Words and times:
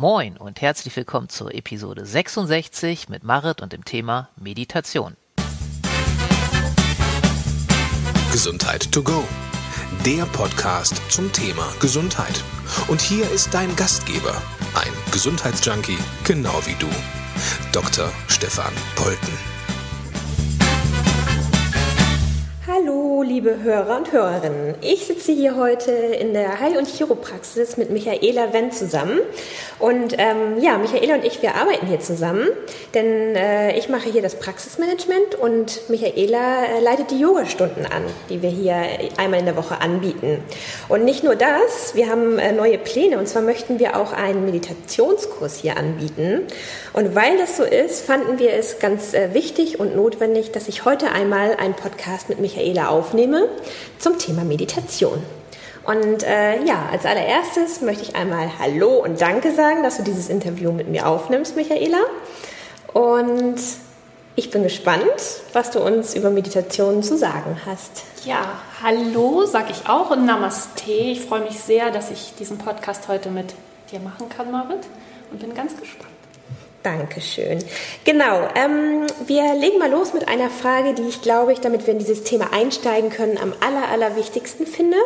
Moin 0.00 0.38
und 0.38 0.62
herzlich 0.62 0.96
willkommen 0.96 1.28
zur 1.28 1.54
Episode 1.54 2.06
66 2.06 3.10
mit 3.10 3.22
Marit 3.22 3.60
und 3.60 3.74
dem 3.74 3.84
Thema 3.84 4.30
Meditation. 4.34 5.14
Gesundheit 8.32 8.90
to 8.92 9.02
go. 9.02 9.22
Der 10.06 10.24
Podcast 10.24 11.02
zum 11.10 11.30
Thema 11.32 11.70
Gesundheit. 11.80 12.42
Und 12.88 13.02
hier 13.02 13.30
ist 13.30 13.52
dein 13.52 13.76
Gastgeber, 13.76 14.40
ein 14.74 15.12
Gesundheitsjunkie, 15.12 15.98
genau 16.24 16.62
wie 16.64 16.76
du, 16.76 16.88
Dr. 17.70 18.10
Stefan 18.26 18.72
Polten. 18.96 19.59
Liebe 23.42 23.62
Hörer 23.62 23.96
und 23.96 24.12
Hörerinnen. 24.12 24.74
Ich 24.82 25.06
sitze 25.06 25.32
hier 25.32 25.56
heute 25.56 25.92
in 25.92 26.34
der 26.34 26.60
Heil- 26.60 26.76
und 26.76 26.86
Chiropraxis 26.86 27.78
mit 27.78 27.88
Michaela 27.88 28.52
Wendt 28.52 28.74
zusammen. 28.74 29.18
Und 29.78 30.14
ähm, 30.18 30.60
ja, 30.60 30.76
Michaela 30.76 31.14
und 31.14 31.24
ich, 31.24 31.40
wir 31.40 31.54
arbeiten 31.54 31.86
hier 31.86 32.00
zusammen, 32.00 32.48
denn 32.92 33.34
äh, 33.34 33.78
ich 33.78 33.88
mache 33.88 34.10
hier 34.10 34.20
das 34.20 34.34
Praxismanagement 34.34 35.36
und 35.40 35.88
Michaela 35.88 36.66
äh, 36.66 36.80
leitet 36.80 37.12
die 37.12 37.18
Yogastunden 37.18 37.86
an, 37.86 38.02
die 38.28 38.42
wir 38.42 38.50
hier 38.50 38.76
einmal 39.16 39.40
in 39.40 39.46
der 39.46 39.56
Woche 39.56 39.80
anbieten. 39.80 40.42
Und 40.90 41.06
nicht 41.06 41.24
nur 41.24 41.34
das, 41.34 41.94
wir 41.94 42.10
haben 42.10 42.38
äh, 42.38 42.52
neue 42.52 42.76
Pläne 42.76 43.18
und 43.18 43.26
zwar 43.26 43.40
möchten 43.40 43.78
wir 43.78 43.96
auch 43.96 44.12
einen 44.12 44.44
Meditationskurs 44.44 45.56
hier 45.56 45.78
anbieten. 45.78 46.42
Und 46.92 47.14
weil 47.14 47.38
das 47.38 47.56
so 47.56 47.62
ist, 47.62 48.04
fanden 48.04 48.38
wir 48.38 48.52
es 48.52 48.80
ganz 48.80 49.14
äh, 49.14 49.32
wichtig 49.32 49.80
und 49.80 49.96
notwendig, 49.96 50.52
dass 50.52 50.68
ich 50.68 50.84
heute 50.84 51.10
einmal 51.12 51.54
einen 51.54 51.72
Podcast 51.72 52.28
mit 52.28 52.38
Michaela 52.38 52.90
Michaela 52.90 52.90
aufnehme 53.30 53.48
zum 53.98 54.18
Thema 54.18 54.44
Meditation. 54.44 55.22
Und 55.84 56.22
äh, 56.22 56.62
ja, 56.64 56.88
als 56.92 57.06
allererstes 57.06 57.80
möchte 57.80 58.02
ich 58.02 58.14
einmal 58.14 58.50
Hallo 58.58 59.02
und 59.02 59.20
Danke 59.20 59.52
sagen, 59.52 59.82
dass 59.82 59.96
du 59.96 60.02
dieses 60.02 60.28
Interview 60.28 60.72
mit 60.72 60.88
mir 60.88 61.06
aufnimmst, 61.06 61.56
Michaela. 61.56 62.00
Und 62.92 63.56
ich 64.36 64.50
bin 64.50 64.62
gespannt, 64.62 65.02
was 65.52 65.70
du 65.70 65.80
uns 65.80 66.14
über 66.14 66.30
Meditation 66.30 67.02
zu 67.02 67.16
sagen 67.16 67.56
hast. 67.66 68.04
Ja, 68.24 68.58
hallo, 68.82 69.46
sag 69.46 69.70
ich 69.70 69.88
auch 69.88 70.10
und 70.10 70.26
Namaste. 70.26 70.90
Ich 70.90 71.22
freue 71.22 71.40
mich 71.40 71.58
sehr, 71.58 71.90
dass 71.90 72.10
ich 72.10 72.34
diesen 72.38 72.58
Podcast 72.58 73.08
heute 73.08 73.30
mit 73.30 73.54
dir 73.90 74.00
machen 74.00 74.28
kann, 74.28 74.50
Marit, 74.50 74.86
und 75.30 75.40
bin 75.40 75.54
ganz 75.54 75.76
gespannt. 75.76 76.19
Dankeschön. 76.82 77.58
Genau, 78.04 78.48
ähm, 78.54 79.06
wir 79.26 79.54
legen 79.54 79.78
mal 79.78 79.90
los 79.90 80.14
mit 80.14 80.28
einer 80.28 80.48
Frage, 80.48 80.94
die 80.94 81.02
ich 81.02 81.20
glaube 81.20 81.52
ich, 81.52 81.60
damit 81.60 81.86
wir 81.86 81.92
in 81.92 81.98
dieses 81.98 82.24
Thema 82.24 82.54
einsteigen 82.54 83.10
können, 83.10 83.36
am 83.36 83.52
aller, 83.60 83.88
allerwichtigsten 83.88 84.66
finde. 84.66 84.96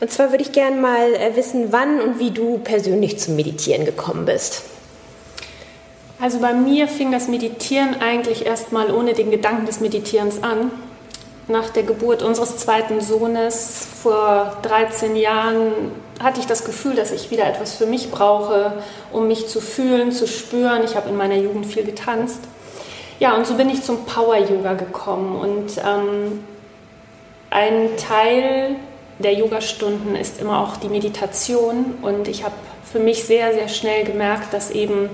Und 0.00 0.10
zwar 0.12 0.32
würde 0.32 0.42
ich 0.42 0.52
gerne 0.52 0.76
mal 0.76 1.14
äh, 1.14 1.34
wissen, 1.34 1.72
wann 1.72 2.02
und 2.02 2.18
wie 2.18 2.30
du 2.30 2.58
persönlich 2.58 3.18
zum 3.18 3.36
Meditieren 3.36 3.86
gekommen 3.86 4.26
bist. 4.26 4.64
Also 6.20 6.40
bei 6.40 6.52
mir 6.52 6.88
fing 6.88 7.10
das 7.10 7.26
Meditieren 7.26 8.00
eigentlich 8.00 8.44
erst 8.44 8.72
mal 8.72 8.90
ohne 8.90 9.14
den 9.14 9.30
Gedanken 9.30 9.64
des 9.64 9.80
Meditierens 9.80 10.42
an. 10.42 10.70
Nach 11.48 11.70
der 11.70 11.84
Geburt 11.84 12.22
unseres 12.22 12.58
zweiten 12.58 13.00
Sohnes 13.00 13.86
vor 14.02 14.58
13 14.62 15.16
Jahren 15.16 15.72
hatte 16.22 16.40
ich 16.40 16.46
das 16.46 16.64
Gefühl, 16.64 16.94
dass 16.94 17.10
ich 17.10 17.30
wieder 17.30 17.46
etwas 17.46 17.74
für 17.74 17.86
mich 17.86 18.10
brauche, 18.10 18.82
um 19.12 19.26
mich 19.26 19.48
zu 19.48 19.60
fühlen, 19.60 20.12
zu 20.12 20.26
spüren. 20.26 20.82
Ich 20.84 20.96
habe 20.96 21.08
in 21.08 21.16
meiner 21.16 21.36
Jugend 21.36 21.66
viel 21.66 21.84
getanzt. 21.84 22.40
Ja, 23.20 23.36
und 23.36 23.46
so 23.46 23.54
bin 23.54 23.70
ich 23.70 23.82
zum 23.82 24.04
Power 24.04 24.36
Yoga 24.36 24.74
gekommen. 24.74 25.36
Und 25.36 25.78
ähm, 25.78 26.44
ein 27.50 27.90
Teil 27.96 28.76
der 29.18 29.34
Yogastunden 29.34 30.16
ist 30.16 30.40
immer 30.40 30.60
auch 30.60 30.76
die 30.76 30.88
Meditation. 30.88 31.94
Und 32.02 32.28
ich 32.28 32.44
habe 32.44 32.54
für 32.90 32.98
mich 32.98 33.24
sehr, 33.24 33.52
sehr 33.52 33.68
schnell 33.68 34.04
gemerkt, 34.04 34.52
dass 34.52 34.70
eben 34.70 35.10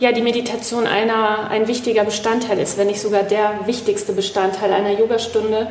ja, 0.00 0.12
die 0.12 0.22
Meditation 0.22 0.86
einer, 0.86 1.50
ein 1.50 1.68
wichtiger 1.68 2.04
Bestandteil 2.04 2.58
ist, 2.58 2.76
wenn 2.76 2.88
nicht 2.88 3.00
sogar 3.00 3.22
der 3.22 3.60
wichtigste 3.66 4.12
Bestandteil 4.12 4.72
einer 4.72 4.90
Yogastunde. 4.90 5.68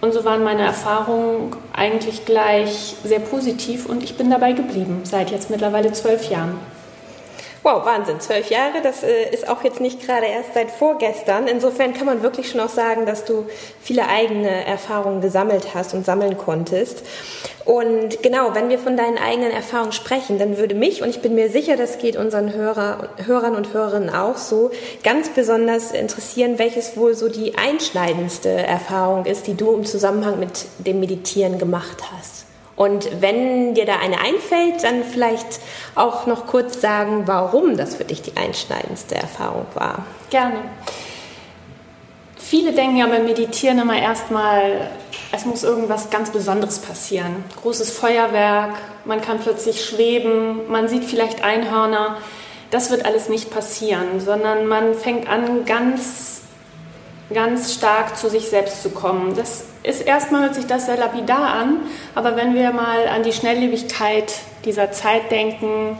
Und 0.00 0.14
so 0.14 0.24
waren 0.24 0.42
meine 0.42 0.62
Erfahrungen 0.62 1.54
eigentlich 1.74 2.24
gleich 2.24 2.96
sehr 3.04 3.20
positiv 3.20 3.86
und 3.86 4.02
ich 4.02 4.16
bin 4.16 4.30
dabei 4.30 4.52
geblieben, 4.52 5.00
seit 5.04 5.30
jetzt 5.30 5.50
mittlerweile 5.50 5.92
zwölf 5.92 6.30
Jahren. 6.30 6.54
Wow, 7.62 7.84
Wahnsinn, 7.84 8.20
zwölf 8.20 8.48
Jahre, 8.48 8.80
das 8.82 9.02
äh, 9.02 9.28
ist 9.34 9.46
auch 9.46 9.62
jetzt 9.62 9.80
nicht 9.80 10.00
gerade 10.00 10.24
erst 10.24 10.54
seit 10.54 10.70
vorgestern. 10.70 11.46
Insofern 11.46 11.92
kann 11.92 12.06
man 12.06 12.22
wirklich 12.22 12.48
schon 12.48 12.58
auch 12.58 12.70
sagen, 12.70 13.04
dass 13.04 13.26
du 13.26 13.44
viele 13.82 14.08
eigene 14.08 14.64
Erfahrungen 14.64 15.20
gesammelt 15.20 15.74
hast 15.74 15.92
und 15.92 16.06
sammeln 16.06 16.38
konntest. 16.38 17.02
Und 17.66 18.22
genau, 18.22 18.54
wenn 18.54 18.70
wir 18.70 18.78
von 18.78 18.96
deinen 18.96 19.18
eigenen 19.18 19.50
Erfahrungen 19.50 19.92
sprechen, 19.92 20.38
dann 20.38 20.56
würde 20.56 20.74
mich, 20.74 21.02
und 21.02 21.10
ich 21.10 21.20
bin 21.20 21.34
mir 21.34 21.50
sicher, 21.50 21.76
das 21.76 21.98
geht 21.98 22.16
unseren 22.16 22.54
Hörer, 22.54 23.10
Hörern 23.26 23.54
und 23.54 23.74
Hörerinnen 23.74 24.08
auch 24.08 24.38
so, 24.38 24.70
ganz 25.04 25.28
besonders 25.28 25.92
interessieren, 25.92 26.58
welches 26.58 26.96
wohl 26.96 27.14
so 27.14 27.28
die 27.28 27.58
einschneidendste 27.58 28.48
Erfahrung 28.48 29.26
ist, 29.26 29.46
die 29.46 29.54
du 29.54 29.74
im 29.74 29.84
Zusammenhang 29.84 30.38
mit 30.38 30.64
dem 30.78 31.00
Meditieren 31.00 31.58
gemacht 31.58 31.98
hast. 32.10 32.49
Und 32.80 33.20
wenn 33.20 33.74
dir 33.74 33.84
da 33.84 33.98
eine 33.98 34.20
einfällt, 34.22 34.84
dann 34.84 35.04
vielleicht 35.04 35.60
auch 35.96 36.24
noch 36.24 36.46
kurz 36.46 36.80
sagen, 36.80 37.24
warum 37.26 37.76
das 37.76 37.96
für 37.96 38.04
dich 38.04 38.22
die 38.22 38.38
einschneidendste 38.38 39.16
Erfahrung 39.16 39.66
war. 39.74 40.06
Gerne. 40.30 40.62
Viele 42.38 42.72
denken 42.72 42.96
ja 42.96 43.06
beim 43.06 43.26
Meditieren 43.26 43.78
immer 43.80 44.00
erstmal, 44.00 44.90
es 45.30 45.44
muss 45.44 45.62
irgendwas 45.62 46.08
ganz 46.08 46.30
Besonderes 46.30 46.78
passieren. 46.78 47.44
Großes 47.60 47.90
Feuerwerk, 47.90 48.76
man 49.04 49.20
kann 49.20 49.40
plötzlich 49.40 49.84
schweben, 49.84 50.66
man 50.70 50.88
sieht 50.88 51.04
vielleicht 51.04 51.44
Einhörner. 51.44 52.16
Das 52.70 52.90
wird 52.90 53.04
alles 53.04 53.28
nicht 53.28 53.50
passieren, 53.50 54.20
sondern 54.20 54.66
man 54.66 54.94
fängt 54.94 55.28
an, 55.28 55.66
ganz 55.66 56.40
ganz 57.32 57.74
stark 57.74 58.16
zu 58.16 58.28
sich 58.28 58.48
selbst 58.48 58.82
zu 58.82 58.90
kommen. 58.90 59.34
Das 59.36 59.64
ist 59.82 60.02
erstmal 60.02 60.42
hört 60.42 60.54
sich 60.54 60.66
das 60.66 60.86
sehr 60.86 60.96
lapidar 60.96 61.54
an, 61.54 61.80
aber 62.14 62.36
wenn 62.36 62.54
wir 62.54 62.72
mal 62.72 63.06
an 63.08 63.22
die 63.22 63.32
Schnelllebigkeit 63.32 64.34
dieser 64.64 64.92
Zeit 64.92 65.30
denken, 65.30 65.96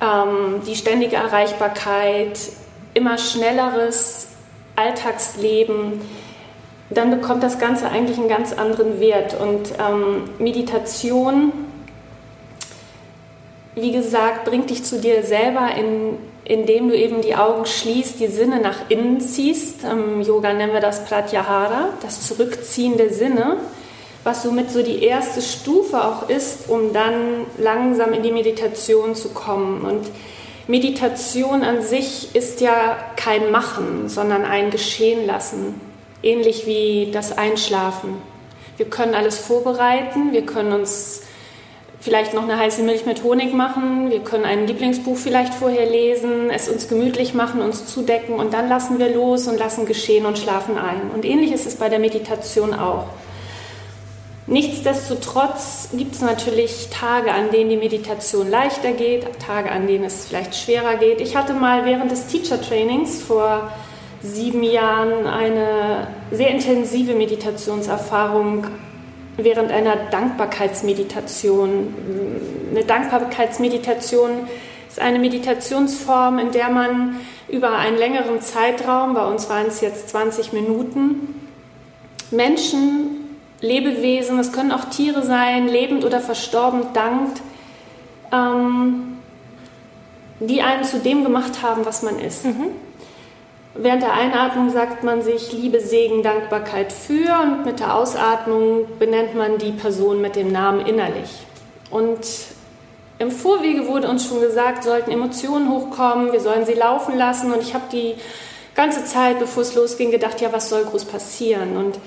ähm, 0.00 0.62
die 0.66 0.74
ständige 0.74 1.16
Erreichbarkeit, 1.16 2.38
immer 2.94 3.18
schnelleres 3.18 4.28
Alltagsleben, 4.76 6.00
dann 6.88 7.10
bekommt 7.10 7.42
das 7.42 7.58
Ganze 7.58 7.88
eigentlich 7.88 8.18
einen 8.18 8.28
ganz 8.28 8.52
anderen 8.52 8.98
Wert. 8.98 9.38
Und 9.38 9.72
ähm, 9.78 10.24
Meditation, 10.38 11.52
wie 13.76 13.92
gesagt, 13.92 14.44
bringt 14.44 14.70
dich 14.70 14.84
zu 14.84 14.98
dir 14.98 15.22
selber 15.22 15.68
in 15.76 16.18
indem 16.50 16.88
du 16.88 16.96
eben 16.96 17.22
die 17.22 17.36
Augen 17.36 17.64
schließt, 17.64 18.18
die 18.18 18.26
Sinne 18.26 18.60
nach 18.60 18.90
innen 18.90 19.20
ziehst. 19.20 19.84
Im 19.84 20.20
Yoga 20.20 20.52
nennen 20.52 20.72
wir 20.72 20.80
das 20.80 21.04
Pratyahara, 21.04 21.90
das 22.02 22.26
Zurückziehen 22.26 22.96
der 22.96 23.10
Sinne, 23.10 23.58
was 24.24 24.42
somit 24.42 24.72
so 24.72 24.82
die 24.82 25.04
erste 25.04 25.42
Stufe 25.42 26.04
auch 26.04 26.28
ist, 26.28 26.68
um 26.68 26.92
dann 26.92 27.46
langsam 27.56 28.12
in 28.12 28.24
die 28.24 28.32
Meditation 28.32 29.14
zu 29.14 29.28
kommen. 29.28 29.84
Und 29.84 30.08
Meditation 30.66 31.62
an 31.62 31.82
sich 31.82 32.34
ist 32.34 32.60
ja 32.60 32.98
kein 33.14 33.52
Machen, 33.52 34.08
sondern 34.08 34.44
ein 34.44 34.72
Geschehen 34.72 35.28
lassen, 35.28 35.80
ähnlich 36.20 36.66
wie 36.66 37.10
das 37.12 37.38
Einschlafen. 37.38 38.16
Wir 38.76 38.86
können 38.86 39.14
alles 39.14 39.38
vorbereiten, 39.38 40.32
wir 40.32 40.44
können 40.44 40.72
uns 40.72 41.22
vielleicht 42.00 42.32
noch 42.32 42.44
eine 42.44 42.58
heiße 42.58 42.82
Milch 42.82 43.04
mit 43.04 43.22
Honig 43.22 43.52
machen, 43.52 44.10
wir 44.10 44.20
können 44.20 44.44
ein 44.44 44.66
Lieblingsbuch 44.66 45.16
vielleicht 45.16 45.54
vorher 45.54 45.88
lesen, 45.88 46.50
es 46.50 46.68
uns 46.68 46.88
gemütlich 46.88 47.34
machen, 47.34 47.60
uns 47.60 47.86
zudecken 47.86 48.36
und 48.36 48.54
dann 48.54 48.68
lassen 48.68 48.98
wir 48.98 49.14
los 49.14 49.46
und 49.46 49.58
lassen 49.58 49.86
geschehen 49.86 50.24
und 50.24 50.38
schlafen 50.38 50.78
ein. 50.78 51.10
Und 51.14 51.24
ähnlich 51.24 51.52
ist 51.52 51.66
es 51.66 51.76
bei 51.76 51.88
der 51.88 51.98
Meditation 51.98 52.74
auch. 52.74 53.06
Nichtsdestotrotz 54.46 55.90
gibt 55.92 56.14
es 56.16 56.22
natürlich 56.22 56.88
Tage, 56.90 57.32
an 57.32 57.52
denen 57.52 57.70
die 57.70 57.76
Meditation 57.76 58.50
leichter 58.50 58.92
geht, 58.92 59.26
Tage, 59.38 59.70
an 59.70 59.86
denen 59.86 60.04
es 60.04 60.24
vielleicht 60.24 60.56
schwerer 60.56 60.96
geht. 60.96 61.20
Ich 61.20 61.36
hatte 61.36 61.52
mal 61.52 61.84
während 61.84 62.10
des 62.10 62.26
Teacher 62.26 62.60
Trainings 62.60 63.22
vor 63.22 63.70
sieben 64.22 64.64
Jahren 64.64 65.26
eine 65.26 66.08
sehr 66.32 66.48
intensive 66.48 67.14
Meditationserfahrung 67.14 68.66
während 69.44 69.70
einer 69.70 69.96
Dankbarkeitsmeditation. 70.10 71.94
Eine 72.70 72.84
Dankbarkeitsmeditation 72.84 74.48
ist 74.88 75.00
eine 75.00 75.18
Meditationsform, 75.18 76.38
in 76.38 76.52
der 76.52 76.68
man 76.70 77.16
über 77.48 77.72
einen 77.72 77.96
längeren 77.96 78.40
Zeitraum, 78.40 79.14
bei 79.14 79.26
uns 79.26 79.48
waren 79.48 79.66
es 79.66 79.80
jetzt 79.80 80.10
20 80.10 80.52
Minuten, 80.52 81.48
Menschen, 82.30 83.38
Lebewesen, 83.60 84.38
es 84.38 84.52
können 84.52 84.72
auch 84.72 84.86
Tiere 84.86 85.22
sein, 85.22 85.68
lebend 85.68 86.04
oder 86.04 86.20
verstorben, 86.20 86.92
dankt, 86.94 87.42
ähm, 88.32 89.18
die 90.40 90.62
einen 90.62 90.84
zu 90.84 90.98
dem 90.98 91.24
gemacht 91.24 91.62
haben, 91.62 91.84
was 91.84 92.02
man 92.02 92.18
ist. 92.18 92.46
Mhm. 92.46 92.68
Während 93.74 94.02
der 94.02 94.14
Einatmung 94.14 94.70
sagt 94.70 95.04
man 95.04 95.22
sich 95.22 95.52
Liebe, 95.52 95.80
Segen, 95.80 96.22
Dankbarkeit 96.22 96.92
für 96.92 97.40
und 97.42 97.64
mit 97.64 97.78
der 97.78 97.94
Ausatmung 97.94 98.86
benennt 98.98 99.36
man 99.36 99.58
die 99.58 99.70
Person 99.70 100.20
mit 100.20 100.34
dem 100.34 100.50
Namen 100.50 100.84
innerlich. 100.84 101.30
Und 101.90 102.18
im 103.20 103.30
Vorwege 103.30 103.86
wurde 103.86 104.08
uns 104.08 104.26
schon 104.26 104.40
gesagt, 104.40 104.82
sollten 104.82 105.12
Emotionen 105.12 105.68
hochkommen, 105.70 106.32
wir 106.32 106.40
sollen 106.40 106.64
sie 106.66 106.74
laufen 106.74 107.16
lassen. 107.16 107.52
Und 107.52 107.62
ich 107.62 107.74
habe 107.74 107.84
die 107.92 108.14
ganze 108.74 109.04
Zeit, 109.04 109.38
bevor 109.38 109.62
es 109.62 109.74
losging, 109.74 110.10
gedacht, 110.10 110.40
ja, 110.40 110.52
was 110.52 110.68
soll 110.68 110.84
groß 110.84 111.04
passieren? 111.04 111.76
Und 111.76 111.98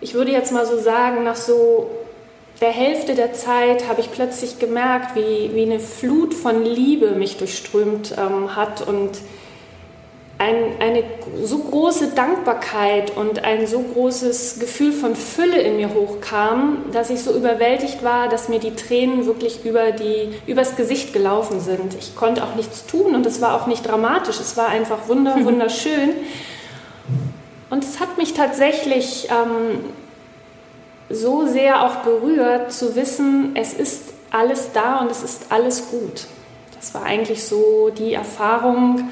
ich 0.00 0.14
würde 0.14 0.32
jetzt 0.32 0.52
mal 0.52 0.64
so 0.64 0.78
sagen, 0.78 1.24
nach 1.24 1.36
so 1.36 1.90
der 2.60 2.70
Hälfte 2.70 3.14
der 3.14 3.32
Zeit 3.34 3.88
habe 3.88 4.00
ich 4.00 4.10
plötzlich 4.12 4.58
gemerkt, 4.58 5.16
wie, 5.16 5.50
wie 5.54 5.62
eine 5.62 5.80
Flut 5.80 6.32
von 6.32 6.64
Liebe 6.64 7.10
mich 7.10 7.36
durchströmt 7.36 8.14
ähm, 8.16 8.54
hat 8.56 8.86
und 8.86 9.10
ein, 10.44 10.78
eine 10.78 11.04
so 11.42 11.58
große 11.58 12.08
Dankbarkeit 12.08 13.16
und 13.16 13.44
ein 13.44 13.66
so 13.66 13.80
großes 13.80 14.58
Gefühl 14.60 14.92
von 14.92 15.16
Fülle 15.16 15.58
in 15.60 15.76
mir 15.76 15.94
hochkam, 15.94 16.84
dass 16.92 17.08
ich 17.08 17.22
so 17.22 17.32
überwältigt 17.32 18.04
war, 18.04 18.28
dass 18.28 18.50
mir 18.50 18.58
die 18.58 18.74
Tränen 18.74 19.24
wirklich 19.24 19.64
über 19.64 19.92
die, 19.92 20.34
übers 20.46 20.76
Gesicht 20.76 21.14
gelaufen 21.14 21.60
sind. 21.60 21.94
Ich 21.98 22.14
konnte 22.14 22.44
auch 22.44 22.56
nichts 22.56 22.84
tun 22.84 23.14
und 23.14 23.24
es 23.24 23.40
war 23.40 23.54
auch 23.54 23.66
nicht 23.66 23.88
dramatisch, 23.88 24.38
es 24.38 24.56
war 24.56 24.68
einfach 24.68 25.08
wunder, 25.08 25.36
wunderschön. 25.44 26.10
Und 27.70 27.82
es 27.82 27.98
hat 27.98 28.18
mich 28.18 28.34
tatsächlich 28.34 29.28
ähm, 29.30 29.80
so 31.08 31.46
sehr 31.46 31.84
auch 31.84 31.96
berührt, 31.96 32.70
zu 32.70 32.96
wissen, 32.96 33.56
es 33.56 33.72
ist 33.72 34.12
alles 34.30 34.72
da 34.72 34.98
und 34.98 35.10
es 35.10 35.22
ist 35.22 35.46
alles 35.48 35.90
gut. 35.90 36.26
Das 36.76 36.92
war 36.92 37.04
eigentlich 37.04 37.44
so 37.44 37.90
die 37.96 38.12
Erfahrung, 38.12 39.08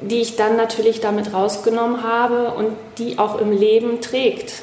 die 0.00 0.20
ich 0.20 0.36
dann 0.36 0.56
natürlich 0.56 1.00
damit 1.00 1.32
rausgenommen 1.32 2.02
habe 2.02 2.52
und 2.52 2.72
die 2.98 3.18
auch 3.18 3.40
im 3.40 3.52
Leben 3.52 4.00
trägt. 4.00 4.62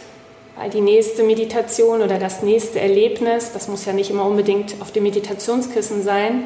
Weil 0.56 0.70
die 0.70 0.82
nächste 0.82 1.24
Meditation 1.24 2.02
oder 2.02 2.20
das 2.20 2.44
nächste 2.44 2.80
Erlebnis, 2.80 3.52
das 3.54 3.68
muss 3.68 3.86
ja 3.86 3.94
nicht 3.94 4.12
immer 4.12 4.26
unbedingt 4.26 4.76
auf 4.82 4.92
dem 4.92 5.04
Meditationskissen 5.04 6.04
sein, 6.04 6.44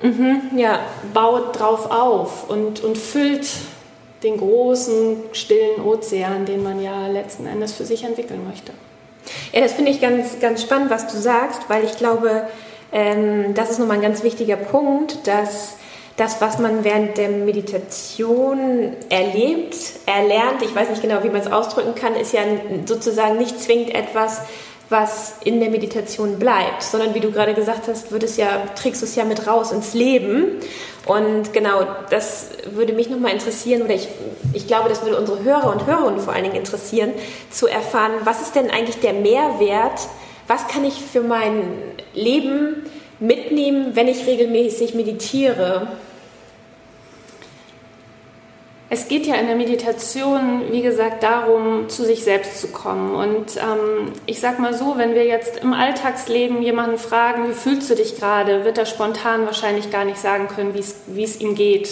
mhm, 0.00 0.42
ja, 0.56 0.80
baut 1.12 1.58
drauf 1.58 1.90
auf 1.90 2.48
und, 2.48 2.84
und 2.84 2.96
füllt 2.96 3.48
den 4.22 4.38
großen, 4.38 5.16
stillen 5.32 5.82
Ozean, 5.82 6.46
den 6.46 6.62
man 6.62 6.80
ja 6.80 7.08
letzten 7.08 7.46
Endes 7.46 7.72
für 7.72 7.84
sich 7.84 8.04
entwickeln 8.04 8.46
möchte. 8.46 8.72
Ja, 9.52 9.60
das 9.60 9.72
finde 9.72 9.90
ich 9.90 10.00
ganz, 10.00 10.38
ganz 10.40 10.62
spannend, 10.62 10.90
was 10.90 11.08
du 11.08 11.18
sagst, 11.18 11.62
weil 11.68 11.84
ich 11.84 11.96
glaube, 11.96 12.46
ähm, 12.92 13.54
das 13.54 13.70
ist 13.70 13.78
nochmal 13.78 13.96
ein 13.96 14.02
ganz 14.02 14.22
wichtiger 14.22 14.56
Punkt, 14.56 15.26
dass 15.26 15.76
das, 16.16 16.40
was 16.40 16.58
man 16.58 16.82
während 16.82 17.18
der 17.18 17.28
Meditation 17.28 18.94
erlebt, 19.10 19.76
erlernt, 20.06 20.62
ich 20.62 20.74
weiß 20.74 20.88
nicht 20.88 21.02
genau, 21.02 21.22
wie 21.22 21.28
man 21.28 21.42
es 21.42 21.52
ausdrücken 21.52 21.94
kann, 21.94 22.14
ist 22.14 22.32
ja 22.32 22.40
sozusagen 22.86 23.36
nicht 23.36 23.60
zwingend 23.60 23.94
etwas, 23.94 24.40
was 24.88 25.34
in 25.44 25.60
der 25.60 25.70
Meditation 25.70 26.38
bleibt, 26.38 26.82
sondern 26.82 27.14
wie 27.14 27.20
du 27.20 27.32
gerade 27.32 27.54
gesagt 27.54 27.88
hast, 27.88 28.12
wird 28.12 28.22
es 28.22 28.36
ja, 28.36 28.62
trägst 28.76 29.02
du 29.02 29.06
es 29.06 29.16
ja 29.16 29.24
mit 29.24 29.46
raus 29.46 29.72
ins 29.72 29.94
Leben. 29.94 30.60
Und 31.06 31.52
genau, 31.52 31.86
das 32.10 32.50
würde 32.72 32.92
mich 32.92 33.10
nochmal 33.10 33.32
interessieren, 33.32 33.82
oder 33.82 33.94
ich, 33.94 34.08
ich 34.52 34.66
glaube, 34.66 34.88
das 34.88 35.02
würde 35.02 35.18
unsere 35.18 35.42
Hörer 35.42 35.72
und 35.72 35.86
Hörerinnen 35.86 36.20
vor 36.20 36.32
allen 36.32 36.44
Dingen 36.44 36.56
interessieren, 36.56 37.12
zu 37.50 37.66
erfahren, 37.66 38.12
was 38.24 38.42
ist 38.42 38.54
denn 38.54 38.70
eigentlich 38.70 39.00
der 39.00 39.12
Mehrwert, 39.12 40.00
was 40.46 40.68
kann 40.68 40.84
ich 40.84 40.94
für 40.94 41.22
mein 41.22 41.64
Leben 42.14 42.84
mitnehmen, 43.18 43.92
wenn 43.94 44.08
ich 44.08 44.26
regelmäßig 44.26 44.94
meditiere? 44.94 45.88
Es 48.88 49.08
geht 49.08 49.26
ja 49.26 49.34
in 49.34 49.48
der 49.48 49.56
Meditation, 49.56 50.70
wie 50.70 50.80
gesagt, 50.80 51.24
darum, 51.24 51.88
zu 51.88 52.04
sich 52.04 52.22
selbst 52.22 52.60
zu 52.60 52.68
kommen. 52.68 53.16
Und 53.16 53.56
ähm, 53.56 54.12
ich 54.26 54.38
sag 54.38 54.60
mal 54.60 54.74
so, 54.74 54.96
wenn 54.96 55.14
wir 55.14 55.24
jetzt 55.24 55.56
im 55.56 55.72
Alltagsleben 55.72 56.62
jemanden 56.62 56.96
fragen, 56.96 57.48
wie 57.48 57.54
fühlst 57.54 57.90
du 57.90 57.96
dich 57.96 58.16
gerade, 58.16 58.64
wird 58.64 58.78
er 58.78 58.86
spontan 58.86 59.44
wahrscheinlich 59.44 59.90
gar 59.90 60.04
nicht 60.04 60.18
sagen 60.18 60.46
können, 60.46 60.72
wie 60.74 61.22
es 61.22 61.40
ihm 61.40 61.56
geht. 61.56 61.90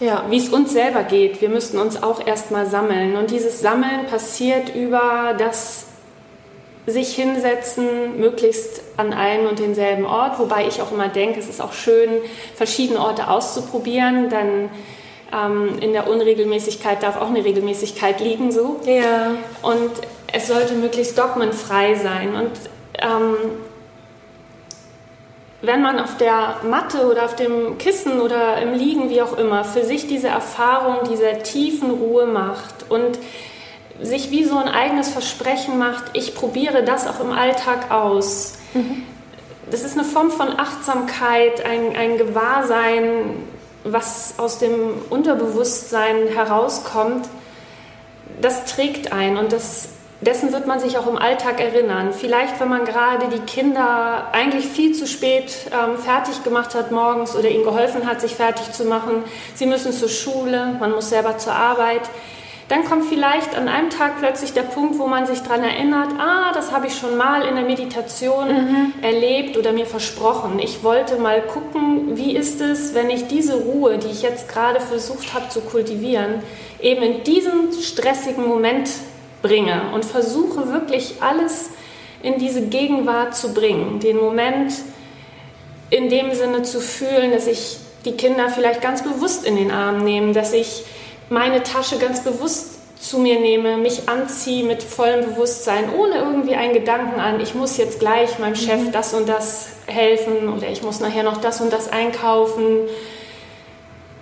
Ja. 0.00 0.24
Wie 0.28 0.36
es 0.36 0.50
uns 0.50 0.72
selber 0.72 1.02
geht. 1.02 1.40
Wir 1.40 1.48
müssten 1.48 1.78
uns 1.78 2.02
auch 2.02 2.26
erstmal 2.26 2.66
sammeln. 2.66 3.16
Und 3.16 3.30
dieses 3.30 3.60
Sammeln 3.60 4.06
passiert 4.10 4.74
über 4.74 5.34
das 5.38 5.86
sich 6.86 7.14
hinsetzen, 7.14 8.18
möglichst 8.18 8.82
an 8.96 9.12
einem 9.12 9.46
und 9.46 9.58
denselben 9.58 10.04
Ort, 10.04 10.38
wobei 10.38 10.66
ich 10.66 10.82
auch 10.82 10.92
immer 10.92 11.08
denke, 11.08 11.38
es 11.38 11.48
ist 11.48 11.60
auch 11.60 11.72
schön, 11.72 12.10
verschiedene 12.54 13.00
Orte 13.00 13.28
auszuprobieren, 13.28 14.28
dann 14.28 14.70
ähm, 15.32 15.78
in 15.80 15.92
der 15.92 16.08
Unregelmäßigkeit 16.08 17.02
darf 17.02 17.16
auch 17.16 17.28
eine 17.28 17.44
Regelmäßigkeit 17.44 18.20
liegen, 18.20 18.52
so. 18.52 18.80
Ja. 18.84 19.32
Und 19.62 19.90
es 20.32 20.48
sollte 20.48 20.74
möglichst 20.74 21.18
dogmenfrei 21.18 21.94
sein. 21.94 22.34
Und 22.34 22.52
ähm, 22.98 23.36
wenn 25.62 25.82
man 25.82 25.98
auf 25.98 26.16
der 26.16 26.56
Matte 26.68 27.06
oder 27.06 27.24
auf 27.24 27.36
dem 27.36 27.76
Kissen 27.78 28.20
oder 28.20 28.60
im 28.62 28.72
Liegen, 28.72 29.10
wie 29.10 29.20
auch 29.20 29.36
immer, 29.36 29.64
für 29.64 29.84
sich 29.84 30.06
diese 30.06 30.28
Erfahrung 30.28 31.08
dieser 31.10 31.42
tiefen 31.42 31.90
Ruhe 31.90 32.26
macht 32.26 32.86
und 32.88 33.18
sich 34.00 34.30
wie 34.30 34.44
so 34.44 34.56
ein 34.56 34.68
eigenes 34.68 35.10
Versprechen 35.10 35.78
macht, 35.78 36.04
ich 36.14 36.34
probiere 36.34 36.82
das 36.82 37.06
auch 37.06 37.20
im 37.20 37.32
Alltag 37.32 37.90
aus. 37.90 38.54
Mhm. 38.72 39.02
Das 39.70 39.84
ist 39.84 39.98
eine 39.98 40.04
Form 40.04 40.30
von 40.30 40.58
Achtsamkeit, 40.58 41.64
ein, 41.64 41.94
ein 41.94 42.16
Gewahrsein, 42.16 43.36
was 43.84 44.34
aus 44.38 44.58
dem 44.58 44.92
Unterbewusstsein 45.08 46.28
herauskommt, 46.28 47.28
das 48.40 48.64
trägt 48.66 49.12
ein 49.12 49.36
und 49.36 49.52
das, 49.52 49.90
dessen 50.20 50.52
wird 50.52 50.66
man 50.66 50.80
sich 50.80 50.98
auch 50.98 51.06
im 51.06 51.16
Alltag 51.16 51.60
erinnern. 51.60 52.12
Vielleicht, 52.12 52.60
wenn 52.60 52.68
man 52.68 52.84
gerade 52.84 53.28
die 53.28 53.40
Kinder 53.40 54.28
eigentlich 54.32 54.66
viel 54.66 54.94
zu 54.94 55.06
spät 55.06 55.54
ähm, 55.72 55.98
fertig 55.98 56.42
gemacht 56.44 56.74
hat 56.74 56.90
morgens 56.90 57.34
oder 57.36 57.48
ihnen 57.48 57.64
geholfen 57.64 58.06
hat, 58.06 58.20
sich 58.20 58.34
fertig 58.34 58.72
zu 58.72 58.84
machen. 58.84 59.24
Sie 59.54 59.66
müssen 59.66 59.92
zur 59.92 60.08
Schule, 60.08 60.76
man 60.78 60.92
muss 60.92 61.10
selber 61.10 61.38
zur 61.38 61.54
Arbeit 61.54 62.02
dann 62.70 62.84
kommt 62.84 63.06
vielleicht 63.06 63.56
an 63.56 63.66
einem 63.66 63.90
Tag 63.90 64.20
plötzlich 64.20 64.52
der 64.52 64.62
Punkt, 64.62 64.96
wo 65.00 65.08
man 65.08 65.26
sich 65.26 65.40
daran 65.40 65.64
erinnert, 65.64 66.10
ah, 66.20 66.52
das 66.54 66.70
habe 66.70 66.86
ich 66.86 66.96
schon 66.96 67.16
mal 67.16 67.42
in 67.42 67.56
der 67.56 67.64
Meditation 67.64 68.46
mhm. 68.46 68.92
erlebt 69.02 69.56
oder 69.56 69.72
mir 69.72 69.86
versprochen. 69.86 70.60
Ich 70.60 70.84
wollte 70.84 71.16
mal 71.16 71.42
gucken, 71.42 72.16
wie 72.16 72.36
ist 72.36 72.60
es, 72.60 72.94
wenn 72.94 73.10
ich 73.10 73.26
diese 73.26 73.56
Ruhe, 73.56 73.98
die 73.98 74.06
ich 74.06 74.22
jetzt 74.22 74.48
gerade 74.48 74.78
versucht 74.78 75.34
habe 75.34 75.48
zu 75.48 75.62
kultivieren, 75.62 76.44
eben 76.80 77.02
in 77.02 77.24
diesen 77.24 77.72
stressigen 77.72 78.46
Moment 78.46 78.88
bringe 79.42 79.90
und 79.92 80.04
versuche 80.04 80.72
wirklich 80.72 81.16
alles 81.20 81.70
in 82.22 82.38
diese 82.38 82.62
Gegenwart 82.62 83.34
zu 83.34 83.52
bringen, 83.52 83.98
den 83.98 84.16
Moment 84.16 84.74
in 85.90 86.08
dem 86.08 86.32
Sinne 86.34 86.62
zu 86.62 86.80
fühlen, 86.80 87.32
dass 87.32 87.48
ich 87.48 87.78
die 88.04 88.12
Kinder 88.12 88.48
vielleicht 88.48 88.80
ganz 88.80 89.02
bewusst 89.02 89.44
in 89.44 89.56
den 89.56 89.72
Arm 89.72 90.04
nehme, 90.04 90.32
dass 90.32 90.52
ich 90.52 90.84
meine 91.30 91.62
Tasche 91.62 91.98
ganz 91.98 92.22
bewusst 92.22 92.76
zu 93.00 93.18
mir 93.18 93.40
nehme, 93.40 93.78
mich 93.78 94.10
anziehe 94.10 94.64
mit 94.64 94.82
vollem 94.82 95.24
Bewusstsein, 95.24 95.84
ohne 95.98 96.16
irgendwie 96.16 96.54
einen 96.54 96.74
Gedanken 96.74 97.18
an, 97.18 97.40
ich 97.40 97.54
muss 97.54 97.78
jetzt 97.78 97.98
gleich 97.98 98.38
meinem 98.38 98.56
Chef 98.56 98.80
mhm. 98.82 98.92
das 98.92 99.14
und 99.14 99.26
das 99.26 99.68
helfen 99.86 100.50
oder 100.54 100.68
ich 100.68 100.82
muss 100.82 101.00
nachher 101.00 101.22
noch 101.22 101.38
das 101.38 101.62
und 101.62 101.72
das 101.72 101.90
einkaufen. 101.90 102.88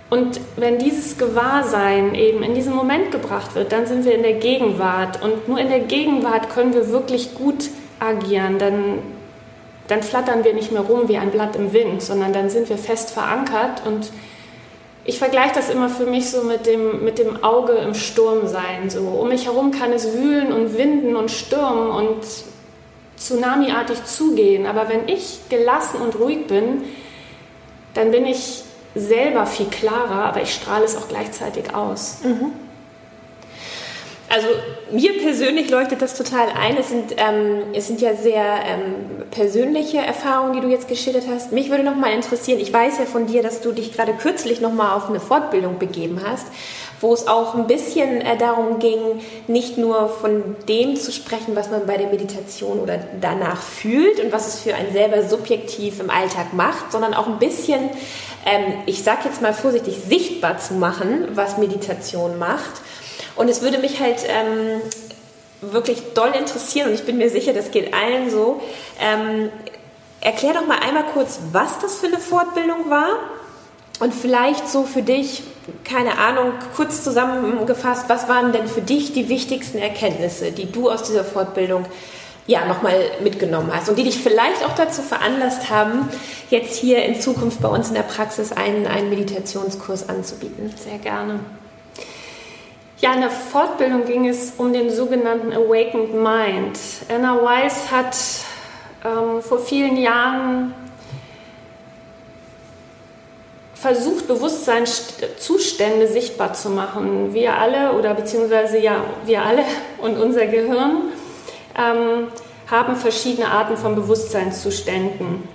Und 0.09 0.39
wenn 0.55 0.79
dieses 0.79 1.17
Gewahrsein 1.17 2.15
eben 2.15 2.41
in 2.41 2.55
diesen 2.55 2.73
Moment 2.73 3.11
gebracht 3.11 3.53
wird, 3.53 3.71
dann 3.71 3.85
sind 3.85 4.05
wir 4.05 4.15
in 4.15 4.23
der 4.23 4.33
Gegenwart. 4.33 5.21
Und 5.21 5.47
nur 5.47 5.59
in 5.59 5.69
der 5.69 5.81
Gegenwart 5.81 6.49
können 6.49 6.73
wir 6.73 6.89
wirklich 6.89 7.35
gut 7.35 7.69
agieren. 7.99 8.57
Dann, 8.57 8.99
dann 9.87 10.01
flattern 10.01 10.43
wir 10.43 10.53
nicht 10.53 10.71
mehr 10.71 10.81
rum 10.81 11.09
wie 11.09 11.17
ein 11.17 11.29
Blatt 11.29 11.55
im 11.55 11.73
Wind, 11.73 12.01
sondern 12.01 12.33
dann 12.33 12.49
sind 12.49 12.69
wir 12.69 12.79
fest 12.79 13.11
verankert 13.11 13.83
und 13.85 14.09
ich 15.09 15.17
vergleiche 15.17 15.55
das 15.55 15.71
immer 15.71 15.89
für 15.89 16.05
mich 16.05 16.29
so 16.29 16.43
mit 16.43 16.67
dem, 16.67 17.03
mit 17.03 17.17
dem 17.17 17.43
Auge 17.43 17.73
im 17.73 17.95
Sturm 17.95 18.47
sein. 18.47 18.91
So. 18.91 19.01
Um 19.01 19.29
mich 19.29 19.45
herum 19.47 19.71
kann 19.71 19.91
es 19.91 20.13
wühlen 20.13 20.53
und 20.53 20.77
winden 20.77 21.15
und 21.15 21.31
stürmen 21.31 21.89
und 21.89 22.23
tsunamiartig 23.17 24.05
zugehen. 24.05 24.67
Aber 24.67 24.87
wenn 24.87 25.07
ich 25.07 25.39
gelassen 25.49 25.99
und 25.99 26.19
ruhig 26.19 26.45
bin, 26.45 26.83
dann 27.95 28.11
bin 28.11 28.27
ich 28.27 28.61
selber 28.93 29.47
viel 29.47 29.65
klarer, 29.65 30.25
aber 30.25 30.43
ich 30.43 30.53
strahle 30.53 30.85
es 30.85 30.95
auch 30.95 31.07
gleichzeitig 31.07 31.73
aus. 31.73 32.19
Mhm. 32.23 32.51
Also 34.29 34.47
mir 34.91 35.17
persönlich 35.17 35.71
leuchtet 35.71 36.03
das 36.03 36.13
total 36.13 36.49
ein. 36.49 36.77
Es 36.77 36.89
sind, 36.89 37.15
ähm, 37.17 37.63
es 37.73 37.87
sind 37.87 37.99
ja 37.99 38.13
sehr 38.13 38.43
ähm, 38.43 39.25
persönliche 39.31 39.97
Erfahrungen, 39.97 40.53
die 40.53 40.61
du 40.61 40.67
jetzt 40.67 40.87
geschildert 40.87 41.23
hast. 41.27 41.51
Mich 41.51 41.71
würde 41.71 41.83
noch 41.83 41.95
mal 41.95 42.11
interessieren, 42.13 42.59
ich 42.59 42.71
weiß 42.71 42.99
ja 42.99 43.05
von 43.05 43.25
dir, 43.25 43.41
dass 43.41 43.61
du 43.61 43.71
dich 43.71 43.91
gerade 43.91 44.13
kürzlich 44.13 44.61
noch 44.61 44.71
mal 44.71 44.95
auf 44.95 45.09
eine 45.09 45.19
Fortbildung 45.19 45.79
begeben 45.79 46.21
hast, 46.23 46.45
wo 47.01 47.11
es 47.11 47.27
auch 47.27 47.55
ein 47.55 47.65
bisschen 47.65 48.21
äh, 48.21 48.37
darum 48.37 48.77
ging, 48.77 48.99
nicht 49.47 49.79
nur 49.79 50.09
von 50.09 50.55
dem 50.67 50.95
zu 50.95 51.11
sprechen, 51.11 51.55
was 51.55 51.71
man 51.71 51.87
bei 51.87 51.97
der 51.97 52.09
Meditation 52.09 52.79
oder 52.79 52.99
danach 53.19 53.59
fühlt 53.59 54.19
und 54.23 54.31
was 54.31 54.47
es 54.47 54.59
für 54.59 54.75
einen 54.75 54.93
selber 54.93 55.27
subjektiv 55.27 55.99
im 55.99 56.11
Alltag 56.11 56.53
macht, 56.53 56.91
sondern 56.91 57.15
auch 57.15 57.25
ein 57.25 57.39
bisschen, 57.39 57.79
ähm, 58.45 58.73
ich 58.85 59.03
sage 59.03 59.21
jetzt 59.25 59.41
mal 59.41 59.53
vorsichtig, 59.53 59.97
sichtbar 60.07 60.59
zu 60.59 60.75
machen, 60.75 61.29
was 61.33 61.57
Meditation 61.57 62.37
macht 62.37 62.81
und 63.39 63.47
es 63.47 63.61
würde 63.61 63.77
mich 63.77 64.01
halt 64.01 64.25
ähm, 64.27 64.81
wirklich 65.61 66.13
doll 66.13 66.31
interessieren, 66.37 66.89
und 66.89 66.93
ich 66.93 67.05
bin 67.05 67.17
mir 67.17 67.29
sicher, 67.29 67.53
das 67.53 67.71
geht 67.71 67.93
allen 67.93 68.29
so, 68.29 68.61
ähm, 68.99 69.49
erklär 70.19 70.53
doch 70.53 70.67
mal 70.67 70.79
einmal 70.79 71.05
kurz, 71.13 71.39
was 71.53 71.79
das 71.79 71.95
für 71.95 72.07
eine 72.07 72.19
Fortbildung 72.19 72.89
war 72.89 73.11
und 74.01 74.13
vielleicht 74.13 74.67
so 74.67 74.83
für 74.83 75.03
dich, 75.03 75.43
keine 75.85 76.17
Ahnung, 76.17 76.51
kurz 76.75 77.01
zusammengefasst, 77.01 78.09
was 78.09 78.27
waren 78.27 78.51
denn 78.51 78.67
für 78.67 78.81
dich 78.81 79.13
die 79.13 79.29
wichtigsten 79.29 79.77
Erkenntnisse, 79.77 80.51
die 80.51 80.69
du 80.69 80.89
aus 80.89 81.03
dieser 81.03 81.23
Fortbildung 81.23 81.85
ja, 82.45 82.65
nochmal 82.65 82.99
mitgenommen 83.23 83.71
hast 83.73 83.87
und 83.87 83.97
die 83.97 84.03
dich 84.03 84.17
vielleicht 84.17 84.65
auch 84.65 84.75
dazu 84.75 85.01
veranlasst 85.01 85.69
haben, 85.69 86.09
jetzt 86.49 86.75
hier 86.75 87.05
in 87.05 87.21
Zukunft 87.21 87.61
bei 87.61 87.69
uns 87.69 87.87
in 87.87 87.93
der 87.93 88.03
Praxis 88.03 88.51
einen, 88.51 88.85
einen 88.85 89.09
Meditationskurs 89.09 90.09
anzubieten? 90.09 90.73
Sehr 90.83 90.97
gerne. 90.97 91.39
Ja, 93.01 93.13
in 93.13 93.21
der 93.21 93.29
Fortbildung 93.29 94.03
ging 94.03 94.27
es 94.27 94.53
um 94.57 94.73
den 94.73 94.89
sogenannten 94.89 95.53
Awakened 95.53 96.13
Mind. 96.13 96.77
Anna 97.07 97.41
Weiss 97.41 97.89
hat 97.89 98.17
ähm, 99.05 99.41
vor 99.41 99.59
vielen 99.59 99.95
Jahren 99.95 100.73
versucht, 103.73 104.27
Bewusstseinszustände 104.27 106.09
sichtbar 106.09 106.53
zu 106.53 106.69
machen. 106.71 107.33
Wir 107.33 107.57
alle 107.57 107.93
oder 107.93 108.13
beziehungsweise 108.13 108.79
ja, 108.79 109.01
wir 109.25 109.43
alle 109.43 109.63
und 109.99 110.19
unser 110.19 110.47
Gehirn 110.47 111.13
ähm, 111.77 112.27
haben 112.69 112.97
verschiedene 112.97 113.49
Arten 113.49 113.77
von 113.77 113.95
Bewusstseinszuständen, 113.95 115.47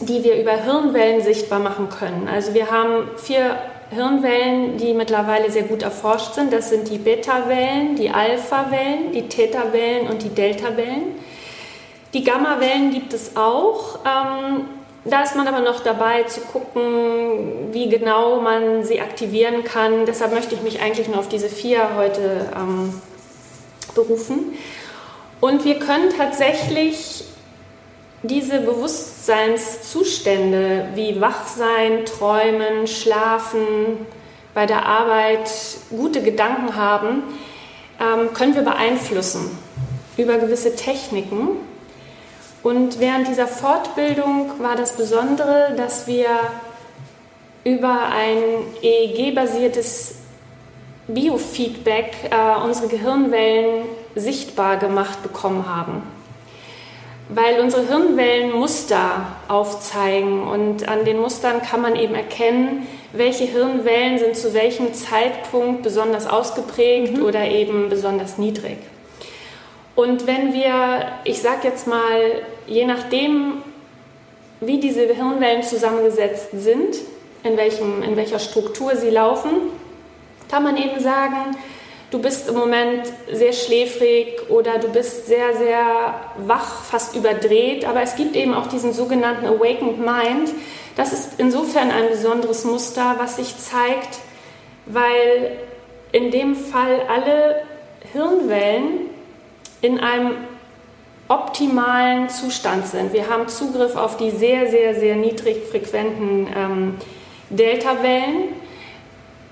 die 0.00 0.24
wir 0.24 0.34
über 0.34 0.54
Hirnwellen 0.54 1.22
sichtbar 1.22 1.60
machen 1.60 1.90
können. 1.90 2.28
Also 2.28 2.54
wir 2.54 2.72
haben 2.72 3.08
vier 3.18 3.56
Hirnwellen, 3.92 4.76
die 4.76 4.94
mittlerweile 4.94 5.50
sehr 5.50 5.64
gut 5.64 5.82
erforscht 5.82 6.34
sind. 6.34 6.52
Das 6.52 6.70
sind 6.70 6.88
die 6.88 6.98
Beta-Wellen, 6.98 7.96
die 7.96 8.10
Alpha-Wellen, 8.10 9.12
die 9.12 9.28
Theta-Wellen 9.28 10.08
und 10.08 10.22
die 10.22 10.30
Delta-Wellen. 10.30 11.14
Die 12.14 12.24
Gamma-Wellen 12.24 12.90
gibt 12.90 13.12
es 13.12 13.36
auch. 13.36 14.00
Ähm, 14.04 14.66
da 15.04 15.22
ist 15.22 15.34
man 15.34 15.48
aber 15.48 15.60
noch 15.60 15.80
dabei 15.80 16.22
zu 16.24 16.40
gucken, 16.40 17.72
wie 17.72 17.88
genau 17.88 18.40
man 18.40 18.84
sie 18.84 19.00
aktivieren 19.00 19.64
kann. 19.64 20.06
Deshalb 20.06 20.32
möchte 20.32 20.54
ich 20.54 20.62
mich 20.62 20.80
eigentlich 20.80 21.08
nur 21.08 21.18
auf 21.18 21.28
diese 21.28 21.48
vier 21.48 21.96
heute 21.96 22.50
ähm, 22.56 23.00
berufen. 23.94 24.56
Und 25.40 25.64
wir 25.64 25.80
können 25.80 26.10
tatsächlich 26.16 27.24
diese 28.22 28.60
Bewusstseinszustände 28.60 30.90
wie 30.94 31.20
Wachsein, 31.20 32.04
Träumen, 32.04 32.86
Schlafen, 32.86 34.06
bei 34.54 34.66
der 34.66 34.86
Arbeit 34.86 35.50
gute 35.90 36.22
Gedanken 36.22 36.76
haben, 36.76 37.24
ähm, 38.00 38.32
können 38.34 38.54
wir 38.54 38.62
beeinflussen 38.62 39.58
über 40.16 40.38
gewisse 40.38 40.76
Techniken. 40.76 41.56
Und 42.62 43.00
während 43.00 43.26
dieser 43.28 43.48
Fortbildung 43.48 44.52
war 44.60 44.76
das 44.76 44.96
Besondere, 44.96 45.74
dass 45.76 46.06
wir 46.06 46.28
über 47.64 48.06
ein 48.14 48.38
EEG-basiertes 48.82 50.14
Biofeedback 51.08 52.30
äh, 52.30 52.64
unsere 52.64 52.86
Gehirnwellen 52.88 53.86
sichtbar 54.14 54.76
gemacht 54.76 55.20
bekommen 55.22 55.66
haben. 55.66 56.02
Weil 57.34 57.60
unsere 57.60 57.86
Hirnwellen 57.86 58.52
Muster 58.52 59.26
aufzeigen 59.48 60.42
und 60.42 60.86
an 60.86 61.06
den 61.06 61.18
Mustern 61.18 61.62
kann 61.62 61.80
man 61.80 61.96
eben 61.96 62.14
erkennen, 62.14 62.86
welche 63.12 63.44
Hirnwellen 63.44 64.18
sind 64.18 64.36
zu 64.36 64.52
welchem 64.52 64.92
Zeitpunkt 64.92 65.82
besonders 65.82 66.26
ausgeprägt 66.26 67.16
mhm. 67.16 67.24
oder 67.24 67.44
eben 67.46 67.88
besonders 67.88 68.36
niedrig. 68.36 68.76
Und 69.94 70.26
wenn 70.26 70.52
wir, 70.52 71.08
ich 71.24 71.40
sage 71.40 71.68
jetzt 71.68 71.86
mal, 71.86 72.42
je 72.66 72.84
nachdem, 72.84 73.62
wie 74.60 74.78
diese 74.78 75.02
Hirnwellen 75.02 75.62
zusammengesetzt 75.62 76.48
sind, 76.52 76.96
in, 77.44 77.56
welchem, 77.56 78.02
in 78.02 78.16
welcher 78.16 78.38
Struktur 78.40 78.94
sie 78.96 79.10
laufen, 79.10 79.50
kann 80.50 80.64
man 80.64 80.76
eben 80.76 81.00
sagen, 81.00 81.56
du 82.12 82.18
bist 82.18 82.48
im 82.48 82.54
Moment 82.54 83.10
sehr 83.32 83.54
schläfrig 83.54 84.50
oder 84.50 84.78
du 84.78 84.88
bist 84.88 85.26
sehr, 85.26 85.56
sehr 85.56 86.14
wach, 86.46 86.84
fast 86.84 87.16
überdreht. 87.16 87.86
Aber 87.86 88.02
es 88.02 88.14
gibt 88.14 88.36
eben 88.36 88.54
auch 88.54 88.66
diesen 88.66 88.92
sogenannten 88.92 89.46
Awakened 89.46 89.98
Mind. 89.98 90.52
Das 90.94 91.12
ist 91.12 91.32
insofern 91.38 91.90
ein 91.90 92.10
besonderes 92.10 92.64
Muster, 92.64 93.16
was 93.18 93.36
sich 93.36 93.56
zeigt, 93.56 94.18
weil 94.84 95.56
in 96.12 96.30
dem 96.30 96.54
Fall 96.54 97.00
alle 97.08 97.62
Hirnwellen 98.12 99.08
in 99.80 99.98
einem 99.98 100.32
optimalen 101.28 102.28
Zustand 102.28 102.86
sind. 102.86 103.14
Wir 103.14 103.30
haben 103.30 103.48
Zugriff 103.48 103.96
auf 103.96 104.18
die 104.18 104.30
sehr, 104.30 104.70
sehr, 104.70 104.94
sehr 104.94 105.16
niedrig 105.16 105.64
frequenten 105.70 106.46
ähm, 106.54 106.98
Delta-Wellen. 107.48 108.50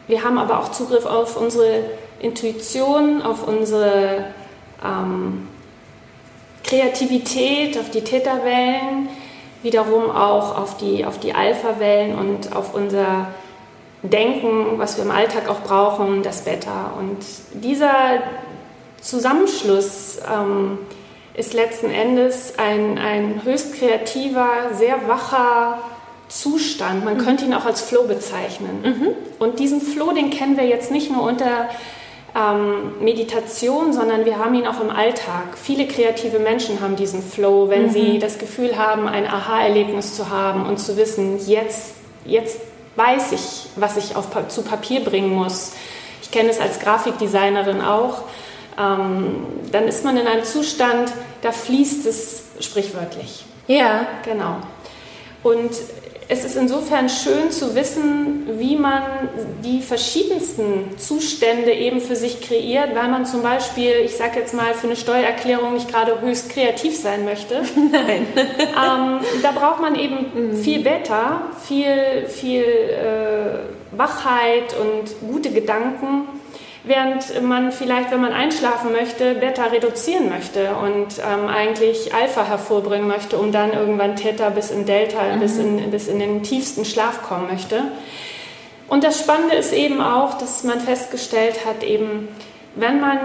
Wir 0.08 0.22
haben 0.22 0.36
aber 0.36 0.58
auch 0.58 0.72
Zugriff 0.72 1.06
auf 1.06 1.40
unsere 1.40 1.84
Intuition, 2.20 3.22
auf 3.22 3.46
unsere 3.46 4.26
ähm, 4.84 5.48
Kreativität, 6.62 7.78
auf 7.78 7.90
die 7.90 8.02
Theta-Wellen, 8.02 9.08
wiederum 9.62 10.10
auch 10.10 10.56
auf 10.56 10.76
die, 10.76 11.04
auf 11.04 11.18
die 11.18 11.34
Alpha-Wellen 11.34 12.16
und 12.16 12.54
auf 12.54 12.74
unser 12.74 13.28
Denken, 14.02 14.78
was 14.78 14.96
wir 14.96 15.04
im 15.04 15.10
Alltag 15.10 15.48
auch 15.48 15.60
brauchen, 15.60 16.22
das 16.22 16.42
Beta. 16.42 16.92
Und 16.98 17.18
dieser 17.52 18.22
Zusammenschluss 19.00 20.18
ähm, 20.32 20.78
ist 21.34 21.52
letzten 21.52 21.90
Endes 21.90 22.54
ein, 22.58 22.98
ein 22.98 23.42
höchst 23.44 23.74
kreativer, 23.74 24.70
sehr 24.74 25.08
wacher 25.08 25.78
Zustand. 26.28 27.04
Man 27.04 27.16
mhm. 27.16 27.24
könnte 27.24 27.44
ihn 27.44 27.54
auch 27.54 27.66
als 27.66 27.82
Flow 27.82 28.04
bezeichnen. 28.04 28.82
Mhm. 28.82 29.08
Und 29.38 29.58
diesen 29.58 29.80
Flow, 29.80 30.12
den 30.12 30.30
kennen 30.30 30.56
wir 30.56 30.66
jetzt 30.66 30.90
nicht 30.90 31.10
nur 31.10 31.22
unter 31.24 31.68
ähm, 32.36 33.02
Meditation, 33.02 33.92
sondern 33.92 34.24
wir 34.24 34.38
haben 34.38 34.54
ihn 34.54 34.66
auch 34.66 34.80
im 34.80 34.90
Alltag. 34.90 35.56
Viele 35.60 35.86
kreative 35.86 36.38
Menschen 36.38 36.80
haben 36.80 36.96
diesen 36.96 37.22
Flow, 37.22 37.68
wenn 37.68 37.86
mhm. 37.86 37.90
sie 37.90 38.18
das 38.18 38.38
Gefühl 38.38 38.76
haben, 38.76 39.08
ein 39.08 39.26
Aha-Erlebnis 39.26 40.14
zu 40.14 40.30
haben 40.30 40.66
und 40.66 40.78
zu 40.78 40.96
wissen, 40.96 41.38
jetzt, 41.46 41.94
jetzt 42.24 42.60
weiß 42.96 43.32
ich, 43.32 43.70
was 43.76 43.96
ich 43.96 44.16
auf, 44.16 44.28
zu 44.48 44.62
Papier 44.62 45.00
bringen 45.00 45.34
muss. 45.34 45.72
Ich 46.22 46.30
kenne 46.30 46.50
es 46.50 46.60
als 46.60 46.78
Grafikdesignerin 46.78 47.80
auch. 47.80 48.22
Ähm, 48.78 49.46
dann 49.72 49.88
ist 49.88 50.04
man 50.04 50.16
in 50.16 50.26
einem 50.26 50.44
Zustand, 50.44 51.12
da 51.42 51.52
fließt 51.52 52.06
es 52.06 52.44
sprichwörtlich. 52.60 53.44
Ja. 53.66 54.06
Genau. 54.24 54.56
Und 55.42 55.70
es 56.30 56.44
ist 56.44 56.56
insofern 56.56 57.08
schön 57.08 57.50
zu 57.50 57.74
wissen, 57.74 58.46
wie 58.58 58.76
man 58.76 59.02
die 59.64 59.82
verschiedensten 59.82 60.96
Zustände 60.96 61.72
eben 61.72 62.00
für 62.00 62.14
sich 62.14 62.40
kreiert, 62.40 62.94
weil 62.94 63.08
man 63.08 63.26
zum 63.26 63.42
Beispiel, 63.42 63.94
ich 64.04 64.16
sage 64.16 64.38
jetzt 64.38 64.54
mal, 64.54 64.72
für 64.74 64.86
eine 64.86 64.94
Steuererklärung 64.94 65.74
nicht 65.74 65.90
gerade 65.90 66.20
höchst 66.20 66.50
kreativ 66.50 66.96
sein 66.96 67.24
möchte. 67.24 67.62
Nein. 67.92 68.26
Ähm, 68.70 69.20
da 69.42 69.50
braucht 69.52 69.80
man 69.80 69.94
eben 69.94 70.52
mhm. 70.52 70.56
viel 70.56 70.82
Beta, 70.82 71.42
viel, 71.66 72.26
viel 72.28 72.62
äh, 72.62 73.96
Wachheit 73.96 74.74
und 74.80 75.28
gute 75.28 75.50
Gedanken 75.50 76.28
während 76.84 77.42
man 77.42 77.72
vielleicht, 77.72 78.10
wenn 78.10 78.20
man 78.20 78.32
einschlafen 78.32 78.92
möchte, 78.92 79.34
Beta 79.34 79.64
reduzieren 79.64 80.28
möchte 80.28 80.74
und 80.74 81.18
ähm, 81.18 81.48
eigentlich 81.48 82.14
Alpha 82.14 82.44
hervorbringen 82.44 83.06
möchte, 83.06 83.36
um 83.38 83.52
dann 83.52 83.72
irgendwann 83.72 84.16
Theta 84.16 84.50
bis 84.50 84.70
in 84.70 84.86
Delta, 84.86 85.36
mhm. 85.36 85.40
bis, 85.40 85.58
in, 85.58 85.90
bis 85.90 86.08
in 86.08 86.18
den 86.18 86.42
tiefsten 86.42 86.84
Schlaf 86.84 87.22
kommen 87.22 87.48
möchte. 87.50 87.82
Und 88.88 89.04
das 89.04 89.20
Spannende 89.20 89.54
ist 89.54 89.72
eben 89.72 90.00
auch, 90.00 90.34
dass 90.34 90.64
man 90.64 90.80
festgestellt 90.80 91.64
hat, 91.64 91.84
eben, 91.84 92.28
wenn 92.74 93.00
man 93.00 93.18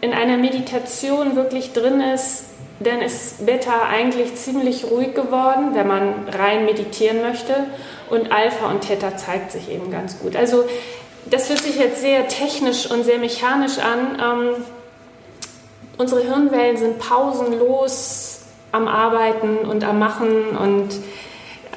in 0.00 0.12
einer 0.12 0.36
Meditation 0.36 1.36
wirklich 1.36 1.72
drin 1.72 2.00
ist, 2.00 2.46
dann 2.80 3.00
ist 3.00 3.46
Beta 3.46 3.88
eigentlich 3.88 4.34
ziemlich 4.34 4.90
ruhig 4.90 5.14
geworden, 5.14 5.74
wenn 5.74 5.86
man 5.86 6.28
rein 6.28 6.64
meditieren 6.64 7.22
möchte. 7.22 7.54
Und 8.10 8.32
Alpha 8.32 8.68
und 8.68 8.80
Theta 8.80 9.16
zeigt 9.16 9.52
sich 9.52 9.70
eben 9.70 9.92
ganz 9.92 10.18
gut. 10.18 10.34
Also 10.34 10.64
das 11.26 11.48
hört 11.48 11.60
sich 11.60 11.76
jetzt 11.76 12.00
sehr 12.00 12.28
technisch 12.28 12.90
und 12.90 13.04
sehr 13.04 13.18
mechanisch 13.18 13.78
an. 13.78 14.18
Ähm, 14.20 14.64
unsere 15.98 16.22
Hirnwellen 16.22 16.76
sind 16.76 16.98
pausenlos 16.98 18.40
am 18.72 18.88
Arbeiten 18.88 19.58
und 19.58 19.84
am 19.84 19.98
Machen 19.98 20.56
und 20.56 20.88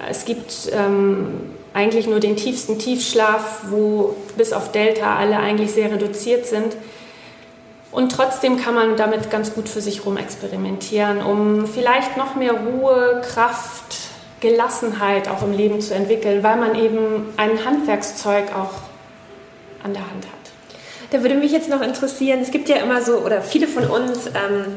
es 0.10 0.25
gibt 0.25 0.72
ähm, 0.72 1.52
eigentlich 1.74 2.08
nur 2.08 2.20
den 2.20 2.38
tiefsten 2.38 2.80
Tiefschlaf, 2.80 3.66
wo 3.70 4.16
bis 4.38 4.54
auf 4.54 4.72
Delta 4.72 5.16
alle 5.18 5.38
eigentlich 5.38 5.72
sehr 5.72 5.92
reduziert 5.92 6.46
sind. 6.46 6.75
Und 7.92 8.12
trotzdem 8.12 8.58
kann 8.62 8.75
man 8.75 8.98
damit 8.98 9.30
ganz 9.30 9.54
gut 9.54 9.70
für 9.70 9.82
sich 9.82 10.06
rum 10.06 10.18
experimentieren, 10.18 11.22
um 11.24 11.66
vielleicht 11.66 12.18
noch 12.18 12.36
mehr 12.36 12.54
Ruhe, 12.54 13.22
Kraft, 13.25 13.96
Gelassenheit 14.42 15.30
auch 15.30 15.44
im 15.44 15.54
Leben 15.54 15.80
zu 15.82 15.94
entwickeln, 15.94 16.44
weil 16.44 16.58
man 16.58 16.75
eben 16.75 17.34
ein 17.38 17.64
Handwerkszeug 17.66 18.54
auch 18.56 18.85
an 19.86 19.94
der 19.94 20.01
Hand 20.01 20.25
hat. 20.25 20.34
Da 21.12 21.22
würde 21.22 21.36
mich 21.36 21.51
jetzt 21.51 21.70
noch 21.70 21.82
interessieren, 21.82 22.39
es 22.42 22.51
gibt 22.51 22.68
ja 22.68 22.77
immer 22.77 23.01
so, 23.01 23.20
oder 23.20 23.42
viele 23.42 23.68
von 23.68 23.86
uns, 23.86 24.27
ähm, 24.27 24.75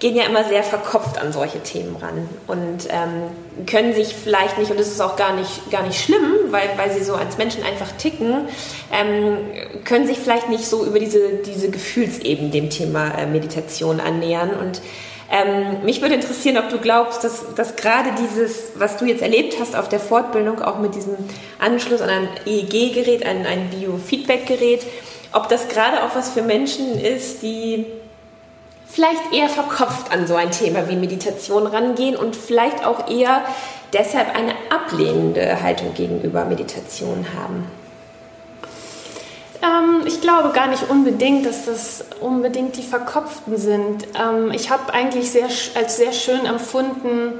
gehen 0.00 0.14
ja 0.14 0.24
immer 0.24 0.44
sehr 0.44 0.62
verkopft 0.62 1.20
an 1.20 1.32
solche 1.32 1.60
Themen 1.60 1.96
ran 1.96 2.28
und 2.46 2.88
ähm, 2.88 3.66
können 3.66 3.94
sich 3.94 4.14
vielleicht 4.14 4.58
nicht, 4.58 4.70
und 4.70 4.78
das 4.78 4.88
ist 4.88 5.00
auch 5.00 5.16
gar 5.16 5.34
nicht, 5.34 5.70
gar 5.70 5.82
nicht 5.82 6.00
schlimm, 6.00 6.34
weil, 6.50 6.70
weil 6.76 6.92
sie 6.92 7.02
so 7.02 7.14
als 7.14 7.36
Menschen 7.36 7.64
einfach 7.64 7.90
ticken, 7.92 8.48
ähm, 8.92 9.38
können 9.84 10.06
sich 10.06 10.18
vielleicht 10.18 10.48
nicht 10.48 10.66
so 10.66 10.84
über 10.84 11.00
diese, 11.00 11.38
diese 11.44 11.70
Gefühlsebene 11.70 12.50
dem 12.50 12.70
Thema 12.70 13.12
äh, 13.18 13.26
Meditation 13.26 13.98
annähern. 13.98 14.50
Und 14.50 14.80
ähm, 15.30 15.84
mich 15.84 16.00
würde 16.00 16.14
interessieren, 16.14 16.56
ob 16.56 16.70
du 16.70 16.78
glaubst, 16.78 17.22
dass, 17.22 17.54
dass 17.54 17.76
gerade 17.76 18.10
dieses, 18.18 18.70
was 18.76 18.96
du 18.96 19.04
jetzt 19.04 19.22
erlebt 19.22 19.56
hast 19.60 19.76
auf 19.76 19.88
der 19.88 20.00
Fortbildung, 20.00 20.62
auch 20.62 20.78
mit 20.78 20.94
diesem 20.94 21.16
Anschluss 21.58 22.00
an 22.00 22.08
ein 22.08 22.28
EEG-Gerät, 22.46 23.26
ein, 23.26 23.44
ein 23.44 23.68
Biofeedback-Gerät, 23.68 24.86
ob 25.32 25.48
das 25.50 25.68
gerade 25.68 26.02
auch 26.02 26.14
was 26.14 26.30
für 26.30 26.42
Menschen 26.42 26.98
ist, 26.98 27.42
die 27.42 27.84
vielleicht 28.86 29.32
eher 29.32 29.50
verkopft 29.50 30.10
an 30.10 30.26
so 30.26 30.34
ein 30.34 30.50
Thema 30.50 30.88
wie 30.88 30.96
Meditation 30.96 31.66
rangehen 31.66 32.16
und 32.16 32.34
vielleicht 32.34 32.86
auch 32.86 33.10
eher 33.10 33.42
deshalb 33.92 34.34
eine 34.34 34.52
ablehnende 34.70 35.62
Haltung 35.62 35.92
gegenüber 35.92 36.46
Meditation 36.46 37.26
haben? 37.38 37.66
Ähm, 39.62 40.06
ich 40.06 40.20
glaube 40.20 40.50
gar 40.50 40.68
nicht 40.68 40.88
unbedingt, 40.88 41.46
dass 41.46 41.66
das 41.66 42.04
unbedingt 42.20 42.76
die 42.76 42.82
Verkopften 42.82 43.56
sind. 43.56 44.06
Ähm, 44.18 44.52
ich 44.52 44.70
habe 44.70 44.92
eigentlich 44.92 45.30
sehr, 45.30 45.48
als 45.74 45.96
sehr 45.96 46.12
schön 46.12 46.46
empfunden, 46.46 47.34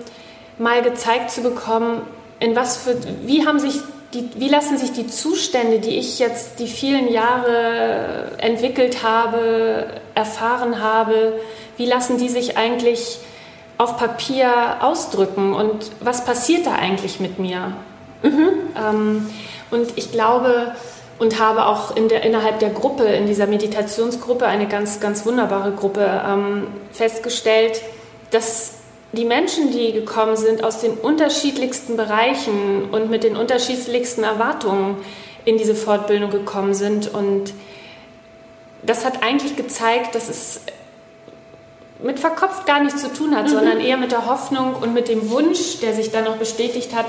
mal 0.58 0.82
gezeigt 0.82 1.30
zu 1.30 1.42
bekommen, 1.42 2.02
in 2.40 2.56
was 2.56 2.76
für, 2.78 2.96
wie 3.25 3.46
haben 3.46 3.58
sich 3.58 3.80
die, 4.14 4.30
wie 4.37 4.48
lassen 4.48 4.78
sich 4.78 4.92
die 4.92 5.06
Zustände, 5.06 5.80
die 5.80 5.98
ich 5.98 6.18
jetzt 6.18 6.60
die 6.60 6.66
vielen 6.66 7.12
Jahre 7.12 8.32
entwickelt 8.38 9.02
habe, 9.02 9.87
erfahren 10.14 10.82
habe, 10.82 11.38
wie 11.76 11.84
lassen 11.84 12.16
die 12.16 12.30
sich 12.30 12.56
eigentlich 12.56 13.18
auf 13.76 13.98
Papier 13.98 14.78
ausdrücken 14.80 15.52
und 15.52 15.90
was 16.00 16.25
passiert 16.25 16.66
da 16.66 16.72
eigentlich 16.72 17.20
mit 17.20 17.38
mir? 17.38 17.72
Mhm. 18.22 18.48
Ähm, 18.76 19.30
und 19.70 19.92
ich 19.96 20.10
glaube 20.10 20.72
und 21.18 21.40
habe 21.40 21.66
auch 21.66 21.96
in 21.96 22.08
der, 22.08 22.22
innerhalb 22.22 22.60
der 22.60 22.70
Gruppe, 22.70 23.04
in 23.04 23.26
dieser 23.26 23.46
Meditationsgruppe, 23.46 24.46
eine 24.46 24.68
ganz, 24.68 25.00
ganz 25.00 25.26
wunderbare 25.26 25.72
Gruppe, 25.72 26.22
ähm, 26.26 26.68
festgestellt, 26.92 27.82
dass 28.30 28.75
die 29.12 29.25
Menschen, 29.25 29.72
die 29.72 29.92
gekommen 29.92 30.37
sind 30.37 30.62
aus 30.62 30.80
den 30.80 30.92
unterschiedlichsten 30.92 31.96
Bereichen 31.96 32.90
und 32.90 33.10
mit 33.10 33.25
den 33.25 33.37
unterschiedlichsten 33.37 34.22
Erwartungen 34.22 34.96
in 35.44 35.56
diese 35.56 35.75
Fortbildung 35.75 36.30
gekommen 36.30 36.75
sind. 36.75 37.12
Und 37.12 37.54
das 38.82 39.04
hat 39.04 39.22
eigentlich 39.22 39.56
gezeigt, 39.56 40.14
dass 40.14 40.28
es 40.28 40.60
mit 42.00 42.20
verkopft 42.20 42.66
gar 42.66 42.80
nichts 42.80 43.00
zu 43.00 43.12
tun 43.12 43.34
hat, 43.34 43.46
mhm. 43.46 43.50
sondern 43.50 43.80
eher 43.80 43.96
mit 43.96 44.12
der 44.12 44.26
Hoffnung 44.26 44.76
und 44.76 44.94
mit 44.94 45.08
dem 45.08 45.30
Wunsch, 45.30 45.80
der 45.80 45.94
sich 45.94 46.12
dann 46.12 46.25
noch 46.25 46.37
bestätigt 46.37 46.94
hat, 46.94 47.06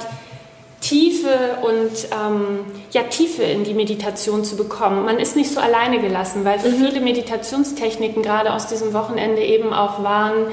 Tiefe 0.90 1.60
und 1.62 1.92
ähm, 2.12 2.66
ja, 2.90 3.04
Tiefe 3.04 3.44
in 3.44 3.64
die 3.64 3.76
Meditation 3.76 4.44
zu 4.44 4.56
bekommen. 4.56 5.06
Man 5.06 5.20
ist 5.20 5.36
nicht 5.36 5.52
so 5.52 5.60
alleine 5.60 6.00
gelassen, 6.00 6.46
weil 6.46 6.58
mhm. 6.58 6.84
viele 6.84 7.00
Meditationstechniken 7.00 8.24
gerade 8.24 8.52
aus 8.52 8.66
diesem 8.66 8.92
Wochenende 8.94 9.44
eben 9.44 9.72
auch 9.72 10.04
waren, 10.04 10.48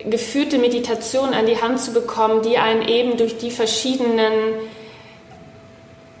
geführte 0.00 0.58
Meditation 0.58 1.34
an 1.34 1.46
die 1.46 1.62
Hand 1.62 1.78
zu 1.78 1.92
bekommen, 1.92 2.42
die 2.42 2.58
einen 2.58 2.82
eben 2.82 3.16
durch 3.16 3.38
die 3.38 3.52
verschiedenen 3.52 4.32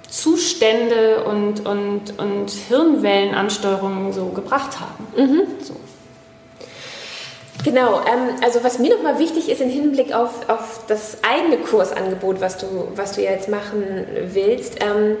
Zustände 0.08 1.24
und, 1.24 1.66
und, 1.66 2.18
und 2.18 2.50
Hirnwellenansteuerungen 2.68 4.12
so 4.12 4.26
gebracht 4.26 4.78
haben. 4.78 5.08
Mhm. 5.16 5.42
So. 5.60 5.74
Genau, 7.64 8.00
ähm, 8.00 8.36
also 8.42 8.62
was 8.62 8.78
mir 8.78 8.94
nochmal 8.94 9.18
wichtig 9.18 9.48
ist 9.48 9.60
im 9.60 9.68
Hinblick 9.68 10.14
auf, 10.14 10.48
auf 10.48 10.80
das 10.86 11.18
eigene 11.22 11.58
Kursangebot, 11.58 12.40
was 12.40 12.56
du, 12.58 12.66
was 12.94 13.12
du 13.12 13.22
jetzt 13.22 13.48
machen 13.48 14.06
willst, 14.32 14.76
ähm, 14.82 15.16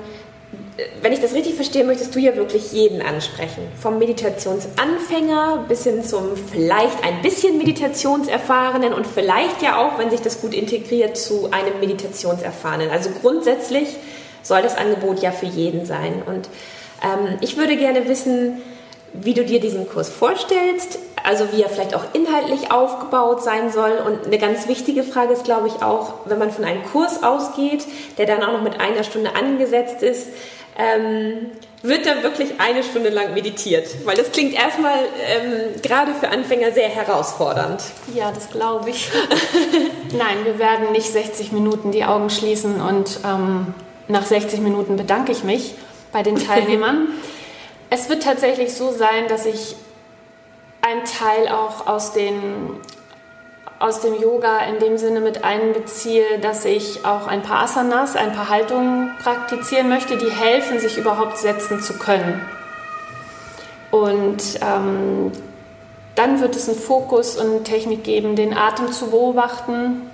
wenn 1.02 1.12
ich 1.12 1.20
das 1.20 1.34
richtig 1.34 1.54
verstehe, 1.54 1.84
möchtest 1.84 2.14
du 2.14 2.20
ja 2.20 2.36
wirklich 2.36 2.72
jeden 2.72 3.02
ansprechen. 3.02 3.62
Vom 3.80 3.98
Meditationsanfänger 3.98 5.64
bis 5.68 5.82
hin 5.84 6.04
zum 6.04 6.36
vielleicht 6.36 7.02
ein 7.04 7.20
bisschen 7.20 7.58
Meditationserfahrenen 7.58 8.94
und 8.94 9.06
vielleicht 9.06 9.60
ja 9.60 9.76
auch, 9.76 9.98
wenn 9.98 10.10
sich 10.10 10.20
das 10.20 10.40
gut 10.40 10.54
integriert, 10.54 11.16
zu 11.16 11.50
einem 11.50 11.80
Meditationserfahrenen. 11.80 12.90
Also 12.90 13.10
grundsätzlich 13.20 13.96
soll 14.42 14.62
das 14.62 14.76
Angebot 14.76 15.20
ja 15.20 15.32
für 15.32 15.46
jeden 15.46 15.84
sein. 15.84 16.22
Und 16.24 16.48
ähm, 17.02 17.38
ich 17.40 17.56
würde 17.56 17.76
gerne 17.76 18.08
wissen, 18.08 18.62
wie 19.12 19.34
du 19.34 19.44
dir 19.44 19.60
diesen 19.60 19.88
Kurs 19.88 20.08
vorstellst, 20.08 20.98
also 21.28 21.52
wie 21.52 21.62
er 21.62 21.68
vielleicht 21.68 21.94
auch 21.94 22.04
inhaltlich 22.14 22.72
aufgebaut 22.72 23.42
sein 23.44 23.70
soll. 23.70 24.02
Und 24.04 24.26
eine 24.26 24.38
ganz 24.38 24.66
wichtige 24.66 25.02
Frage 25.02 25.34
ist, 25.34 25.44
glaube 25.44 25.68
ich, 25.68 25.82
auch, 25.82 26.14
wenn 26.24 26.38
man 26.38 26.50
von 26.50 26.64
einem 26.64 26.82
Kurs 26.84 27.22
ausgeht, 27.22 27.84
der 28.16 28.24
dann 28.24 28.42
auch 28.42 28.52
noch 28.52 28.62
mit 28.62 28.80
einer 28.80 29.04
Stunde 29.04 29.36
angesetzt 29.36 30.02
ist, 30.02 30.28
ähm, 30.78 31.50
wird 31.82 32.06
da 32.06 32.22
wirklich 32.22 32.60
eine 32.60 32.82
Stunde 32.82 33.10
lang 33.10 33.34
meditiert? 33.34 33.88
Weil 34.06 34.16
das 34.16 34.32
klingt 34.32 34.54
erstmal 34.54 35.00
ähm, 35.26 35.82
gerade 35.82 36.14
für 36.14 36.30
Anfänger 36.30 36.72
sehr 36.72 36.88
herausfordernd. 36.88 37.82
Ja, 38.14 38.32
das 38.32 38.48
glaube 38.48 38.88
ich. 38.88 39.10
Nein, 40.16 40.44
wir 40.44 40.58
werden 40.58 40.92
nicht 40.92 41.12
60 41.12 41.52
Minuten 41.52 41.92
die 41.92 42.04
Augen 42.04 42.30
schließen 42.30 42.80
und 42.80 43.20
ähm, 43.26 43.74
nach 44.06 44.24
60 44.24 44.60
Minuten 44.60 44.96
bedanke 44.96 45.32
ich 45.32 45.44
mich 45.44 45.74
bei 46.10 46.22
den 46.22 46.36
Teilnehmern. 46.46 47.08
es 47.90 48.08
wird 48.08 48.22
tatsächlich 48.22 48.72
so 48.72 48.92
sein, 48.92 49.28
dass 49.28 49.44
ich 49.44 49.76
einen 50.88 51.04
Teil 51.04 51.48
auch 51.48 51.86
aus 51.86 52.12
den 52.12 52.80
aus 53.78 54.00
dem 54.00 54.20
Yoga 54.20 54.58
in 54.64 54.80
dem 54.80 54.98
Sinne 54.98 55.20
mit 55.20 55.44
einbeziehe, 55.44 56.40
dass 56.40 56.64
ich 56.64 57.04
auch 57.04 57.28
ein 57.28 57.42
paar 57.42 57.62
Asanas, 57.62 58.16
ein 58.16 58.32
paar 58.32 58.48
Haltungen 58.48 59.12
praktizieren 59.22 59.88
möchte, 59.88 60.16
die 60.16 60.30
helfen, 60.30 60.80
sich 60.80 60.98
überhaupt 60.98 61.38
setzen 61.38 61.80
zu 61.80 61.96
können. 61.96 62.40
Und 63.92 64.58
ähm, 64.62 65.30
dann 66.16 66.40
wird 66.40 66.56
es 66.56 66.68
einen 66.68 66.76
Fokus 66.76 67.36
und 67.36 67.62
Technik 67.66 68.02
geben, 68.02 68.34
den 68.34 68.52
Atem 68.52 68.90
zu 68.90 69.10
beobachten. 69.10 70.10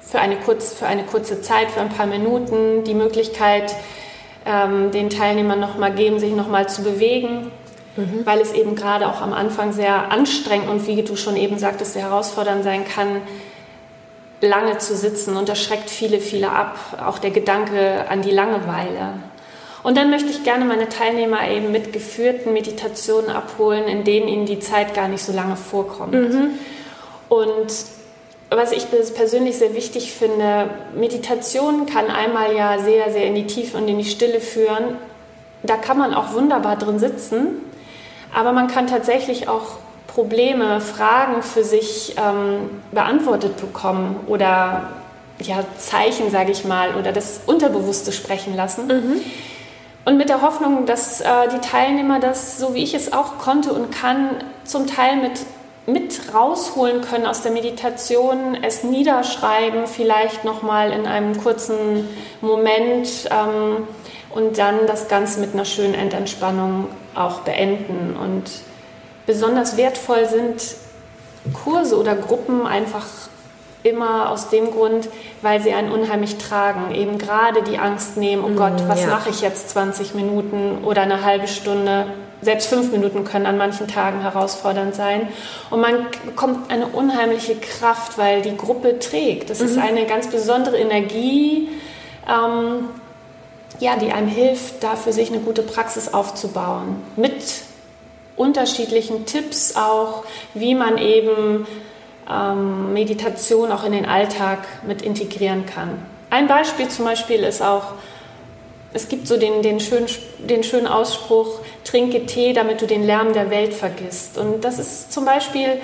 Für 0.00 0.20
eine, 0.20 0.36
kurz, 0.36 0.74
für 0.74 0.86
eine 0.86 1.02
kurze 1.02 1.42
Zeit, 1.42 1.72
für 1.72 1.80
ein 1.80 1.88
paar 1.88 2.06
Minuten, 2.06 2.84
die 2.84 2.94
Möglichkeit, 2.94 3.74
ähm, 4.46 4.92
den 4.92 5.10
Teilnehmern 5.10 5.58
nochmal 5.58 5.92
geben, 5.92 6.20
sich 6.20 6.34
nochmal 6.34 6.68
zu 6.68 6.84
bewegen 6.84 7.50
mhm. 7.96 8.24
weil 8.24 8.40
es 8.40 8.52
eben 8.52 8.74
gerade 8.74 9.08
auch 9.08 9.20
am 9.20 9.32
Anfang 9.32 9.72
sehr 9.72 10.10
anstrengend 10.12 10.68
und 10.68 10.86
wie 10.86 11.02
du 11.02 11.16
schon 11.16 11.36
eben 11.36 11.58
sagtest, 11.58 11.94
sehr 11.94 12.02
herausfordernd 12.02 12.64
sein 12.64 12.84
kann, 12.84 13.22
lange 14.40 14.78
zu 14.78 14.96
sitzen 14.96 15.36
und 15.36 15.48
das 15.48 15.62
schreckt 15.62 15.90
viele, 15.90 16.20
viele 16.20 16.50
ab, 16.50 16.76
auch 17.04 17.18
der 17.18 17.30
Gedanke 17.30 18.04
an 18.08 18.22
die 18.22 18.30
Langeweile. 18.30 19.14
Und 19.82 19.98
dann 19.98 20.08
möchte 20.10 20.30
ich 20.30 20.44
gerne 20.44 20.64
meine 20.64 20.88
Teilnehmer 20.88 21.46
eben 21.48 21.70
mit 21.70 21.92
geführten 21.92 22.54
Meditationen 22.54 23.30
abholen, 23.30 23.84
in 23.84 24.02
denen 24.02 24.28
ihnen 24.28 24.46
die 24.46 24.58
Zeit 24.58 24.94
gar 24.94 25.08
nicht 25.08 25.22
so 25.22 25.32
lange 25.32 25.56
vorkommt. 25.56 26.14
Mhm. 26.14 26.50
Und 27.28 27.66
was 28.48 28.72
ich 28.72 28.86
persönlich 29.14 29.58
sehr 29.58 29.74
wichtig 29.74 30.12
finde, 30.12 30.70
Meditation 30.94 31.86
kann 31.86 32.06
einmal 32.06 32.54
ja 32.56 32.78
sehr, 32.78 33.10
sehr 33.12 33.26
in 33.26 33.34
die 33.34 33.46
Tiefe 33.46 33.76
und 33.76 33.88
in 33.88 33.98
die 33.98 34.04
Stille 34.04 34.40
führen. 34.40 34.96
Da 35.62 35.76
kann 35.76 35.98
man 35.98 36.14
auch 36.14 36.32
wunderbar 36.32 36.76
drin 36.76 36.98
sitzen. 36.98 37.56
Aber 38.34 38.52
man 38.52 38.66
kann 38.66 38.86
tatsächlich 38.86 39.48
auch 39.48 39.78
Probleme, 40.08 40.80
Fragen 40.80 41.42
für 41.42 41.64
sich 41.64 42.14
ähm, 42.18 42.82
beantwortet 42.92 43.56
bekommen 43.56 44.20
oder 44.26 44.90
ja, 45.40 45.64
Zeichen, 45.78 46.30
sage 46.30 46.52
ich 46.52 46.64
mal, 46.64 46.94
oder 46.96 47.12
das 47.12 47.40
Unterbewusste 47.46 48.12
sprechen 48.12 48.54
lassen. 48.54 48.86
Mhm. 48.86 49.20
Und 50.04 50.18
mit 50.18 50.28
der 50.28 50.42
Hoffnung, 50.42 50.86
dass 50.86 51.20
äh, 51.20 51.26
die 51.52 51.66
Teilnehmer 51.66 52.20
das, 52.20 52.58
so 52.58 52.74
wie 52.74 52.82
ich 52.84 52.94
es 52.94 53.12
auch 53.12 53.38
konnte 53.38 53.72
und 53.72 53.90
kann, 53.90 54.30
zum 54.64 54.86
Teil 54.86 55.16
mit, 55.16 55.40
mit 55.86 56.34
rausholen 56.34 57.00
können 57.00 57.26
aus 57.26 57.42
der 57.42 57.52
Meditation, 57.52 58.56
es 58.62 58.84
niederschreiben, 58.84 59.86
vielleicht 59.86 60.44
nochmal 60.44 60.92
in 60.92 61.06
einem 61.06 61.40
kurzen 61.42 62.08
Moment 62.40 63.08
ähm, 63.30 63.88
und 64.34 64.58
dann 64.58 64.86
das 64.86 65.08
Ganze 65.08 65.40
mit 65.40 65.54
einer 65.54 65.64
schönen 65.64 65.94
Endentspannung 65.94 66.88
auch 67.14 67.40
beenden. 67.40 68.16
Und 68.20 68.50
besonders 69.26 69.76
wertvoll 69.76 70.26
sind 70.26 70.62
Kurse 71.52 71.98
oder 71.98 72.16
Gruppen 72.16 72.66
einfach 72.66 73.06
immer 73.84 74.30
aus 74.30 74.48
dem 74.48 74.70
Grund, 74.70 75.08
weil 75.42 75.60
sie 75.62 75.72
einen 75.72 75.92
unheimlich 75.92 76.38
tragen. 76.38 76.94
Eben 76.94 77.18
gerade 77.18 77.62
die 77.62 77.78
Angst 77.78 78.16
nehmen, 78.16 78.42
oh 78.44 78.56
Gott, 78.56 78.88
was 78.88 79.02
ja. 79.02 79.08
mache 79.08 79.30
ich 79.30 79.40
jetzt 79.40 79.70
20 79.70 80.14
Minuten 80.14 80.82
oder 80.84 81.02
eine 81.02 81.22
halbe 81.22 81.46
Stunde? 81.46 82.06
Selbst 82.40 82.66
fünf 82.66 82.90
Minuten 82.90 83.24
können 83.24 83.46
an 83.46 83.56
manchen 83.56 83.86
Tagen 83.86 84.20
herausfordernd 84.20 84.94
sein. 84.94 85.28
Und 85.70 85.80
man 85.80 86.06
bekommt 86.24 86.70
eine 86.70 86.88
unheimliche 86.88 87.54
Kraft, 87.56 88.18
weil 88.18 88.42
die 88.42 88.56
Gruppe 88.56 88.98
trägt. 88.98 89.50
Das 89.50 89.60
mhm. 89.60 89.66
ist 89.66 89.78
eine 89.78 90.06
ganz 90.06 90.28
besondere 90.28 90.76
Energie. 90.76 91.68
Ähm, 92.26 92.88
ja, 93.80 93.96
die 93.96 94.12
einem 94.12 94.28
hilft, 94.28 94.82
da 94.82 94.96
für 94.96 95.12
sich 95.12 95.30
eine 95.30 95.40
gute 95.40 95.62
Praxis 95.62 96.12
aufzubauen. 96.12 96.96
Mit 97.16 97.62
unterschiedlichen 98.36 99.26
Tipps 99.26 99.76
auch, 99.76 100.24
wie 100.54 100.74
man 100.74 100.98
eben 100.98 101.66
ähm, 102.30 102.92
Meditation 102.92 103.72
auch 103.72 103.84
in 103.84 103.92
den 103.92 104.06
Alltag 104.06 104.60
mit 104.86 105.02
integrieren 105.02 105.66
kann. 105.66 106.02
Ein 106.30 106.46
Beispiel 106.46 106.88
zum 106.88 107.04
Beispiel 107.04 107.40
ist 107.44 107.62
auch, 107.62 107.92
es 108.92 109.08
gibt 109.08 109.26
so 109.26 109.36
den, 109.36 109.62
den, 109.62 109.80
schönen, 109.80 110.06
den 110.38 110.62
schönen 110.62 110.86
Ausspruch, 110.86 111.60
trinke 111.84 112.26
Tee, 112.26 112.52
damit 112.52 112.80
du 112.80 112.86
den 112.86 113.04
Lärm 113.04 113.32
der 113.32 113.50
Welt 113.50 113.74
vergisst. 113.74 114.38
Und 114.38 114.64
das 114.64 114.78
ist 114.78 115.12
zum 115.12 115.24
Beispiel 115.24 115.80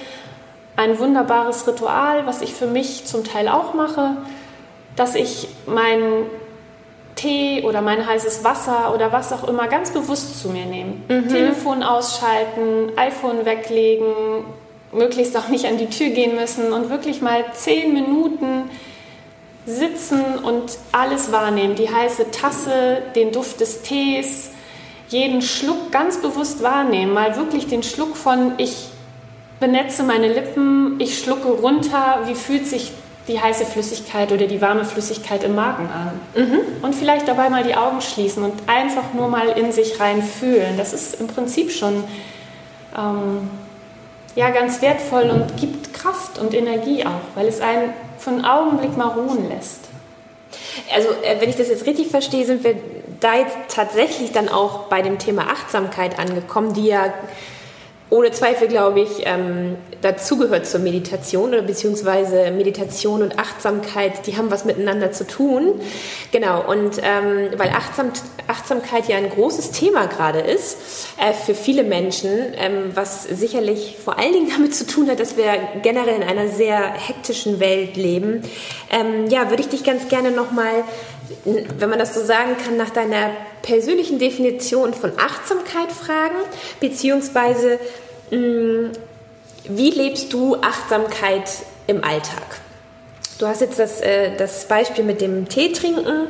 ein 0.77 0.99
wunderbares 0.99 1.67
Ritual, 1.67 2.27
was 2.27 2.41
ich 2.41 2.55
für 2.55 2.67
mich 2.67 3.05
zum 3.05 3.25
Teil 3.25 3.49
auch 3.49 3.75
mache, 3.75 4.17
dass 4.97 5.15
ich 5.15 5.49
meinen 5.67 6.27
Tee 7.21 7.63
oder 7.63 7.83
mein 7.83 8.07
heißes 8.07 8.45
Wasser 8.45 8.95
oder 8.95 9.13
was 9.13 9.33
auch 9.33 9.47
immer 9.47 9.69
ganz 9.69 9.91
bewusst 9.91 10.41
zu 10.41 10.49
mir 10.49 10.65
nehme. 10.65 10.95
Mhm. 11.09 11.29
Telefon 11.29 11.83
ausschalten, 11.83 12.93
iPhone 12.97 13.45
weglegen, 13.45 14.45
möglichst 14.93 15.37
auch 15.37 15.49
nicht 15.49 15.67
an 15.67 15.77
die 15.77 15.89
Tür 15.89 16.09
gehen 16.11 16.35
müssen 16.35 16.73
und 16.73 16.91
wirklich 16.91 17.21
mal 17.21 17.45
zehn 17.53 17.93
Minuten 17.93 18.71
sitzen 19.67 20.39
und 20.43 20.79
alles 20.93 21.31
wahrnehmen. 21.31 21.75
Die 21.75 21.93
heiße 21.93 22.31
Tasse, 22.31 23.03
den 23.15 23.33
Duft 23.33 23.61
des 23.61 23.83
Tees, 23.83 24.51
jeden 25.09 25.43
Schluck 25.43 25.93
ganz 25.93 26.23
bewusst 26.23 26.63
wahrnehmen. 26.63 27.13
Mal 27.13 27.37
wirklich 27.37 27.67
den 27.67 27.83
Schluck 27.83 28.17
von 28.17 28.53
ich 28.57 28.89
benetze 29.61 30.03
meine 30.05 30.33
Lippen, 30.33 30.99
ich 30.99 31.19
schlucke 31.19 31.49
runter, 31.49 32.21
wie 32.27 32.35
fühlt 32.35 32.67
sich 32.67 32.93
die 33.31 33.41
heiße 33.41 33.65
Flüssigkeit 33.65 34.33
oder 34.33 34.47
die 34.47 34.61
warme 34.61 34.85
Flüssigkeit 34.85 35.45
im 35.45 35.55
Magen 35.55 35.89
an. 35.89 36.21
Mhm. 36.35 36.61
Und 36.83 36.95
vielleicht 36.95 37.29
dabei 37.29 37.49
mal 37.49 37.63
die 37.63 37.75
Augen 37.75 38.01
schließen 38.01 38.43
und 38.43 38.55
einfach 38.67 39.15
nur 39.15 39.29
mal 39.29 39.49
in 39.49 39.73
sich 39.73 40.01
rein 40.01 40.23
fühlen. 40.23 40.77
Das 40.77 40.93
ist 40.93 41.21
im 41.21 41.29
Prinzip 41.29 41.71
schon 41.71 42.05
ähm, 42.97 43.49
ja, 44.35 44.51
ganz 44.51 44.83
wertvoll 44.83 45.31
und 45.31 45.57
gibt 45.57 45.93
Kraft 45.95 46.39
und 46.39 46.55
Energie 46.55 47.05
auch, 47.05 47.21
weil 47.35 47.47
es 47.47 47.61
einen 47.61 47.93
für 48.19 48.31
einen 48.31 48.45
Augenblick 48.45 48.97
mal 48.97 49.09
ruhen 49.09 49.49
lässt. 49.49 49.89
Also, 50.95 51.09
äh, 51.23 51.41
wenn 51.41 51.49
ich 51.49 51.57
das 51.57 51.69
jetzt 51.69 51.87
richtig 51.87 52.09
verstehe, 52.09 52.45
sind 52.45 52.65
wir 52.65 52.77
da 53.21 53.37
jetzt 53.37 53.57
tatsächlich 53.69 54.33
dann 54.33 54.49
auch 54.49 54.89
bei 54.89 55.03
dem 55.03 55.19
Thema 55.19 55.43
Achtsamkeit 55.51 56.19
angekommen, 56.19 56.75
die 56.75 56.87
ja 56.87 57.13
ohne 58.11 58.33
Zweifel, 58.33 58.67
glaube 58.67 59.01
ich, 59.01 59.25
ähm, 59.25 59.77
dazugehört 60.03 60.67
zur 60.67 60.81
Meditation 60.81 61.51
oder 61.51 61.63
beziehungsweise 61.63 62.51
Meditation 62.51 63.23
und 63.23 63.39
Achtsamkeit, 63.39 64.27
die 64.27 64.37
haben 64.37 64.51
was 64.51 64.65
miteinander 64.65 65.13
zu 65.13 65.27
tun. 65.27 65.81
Genau, 66.33 66.69
und 66.69 66.99
ähm, 67.03 67.51
weil 67.57 67.71
Achtsam, 67.71 68.11
Achtsamkeit 68.49 69.09
ja 69.09 69.17
ein 69.17 69.31
großes 69.31 69.71
Thema 69.71 70.07
gerade 70.07 70.41
ist 70.41 70.77
äh, 71.19 71.33
für 71.33 71.55
viele 71.55 71.85
Menschen, 71.85 72.31
ähm, 72.57 72.91
was 72.95 73.25
sicherlich 73.25 73.97
vor 74.05 74.19
allen 74.19 74.33
Dingen 74.33 74.51
damit 74.57 74.75
zu 74.75 74.87
tun 74.87 75.09
hat, 75.09 75.21
dass 75.21 75.37
wir 75.37 75.45
generell 75.83 76.17
in 76.17 76.25
einer 76.25 76.49
sehr 76.49 76.93
hektischen 76.93 77.61
Welt 77.61 77.97
leben. 77.97 78.43
Ähm, 78.91 79.29
ja, 79.29 79.51
würde 79.51 79.63
ich 79.63 79.69
dich 79.69 79.85
ganz 79.85 80.09
gerne 80.09 80.33
nochmal 80.33 80.85
wenn 81.45 81.91
man 81.91 81.99
das 81.99 82.15
so 82.15 82.25
sagen 82.25 82.57
kann, 82.63 82.77
nach 82.77 82.91
deiner 82.91 83.31
persönlichen 83.63 84.19
Definition 84.19 84.95
von 84.95 85.13
Achtsamkeit 85.19 85.93
fragen, 85.93 86.37
beziehungsweise 86.81 87.79
mm, 88.31 88.93
wie 89.69 89.91
lebst 89.91 90.33
du 90.33 90.57
Achtsamkeit 90.57 91.51
im 91.87 92.03
Alltag? 92.03 92.61
Du 93.39 93.47
hast 93.47 93.61
jetzt 93.61 93.79
das, 93.79 94.01
äh, 94.01 94.37
das 94.37 94.67
Beispiel 94.67 95.05
mit 95.05 95.21
dem 95.21 95.49
Tee 95.49 95.73
trinken 95.73 96.29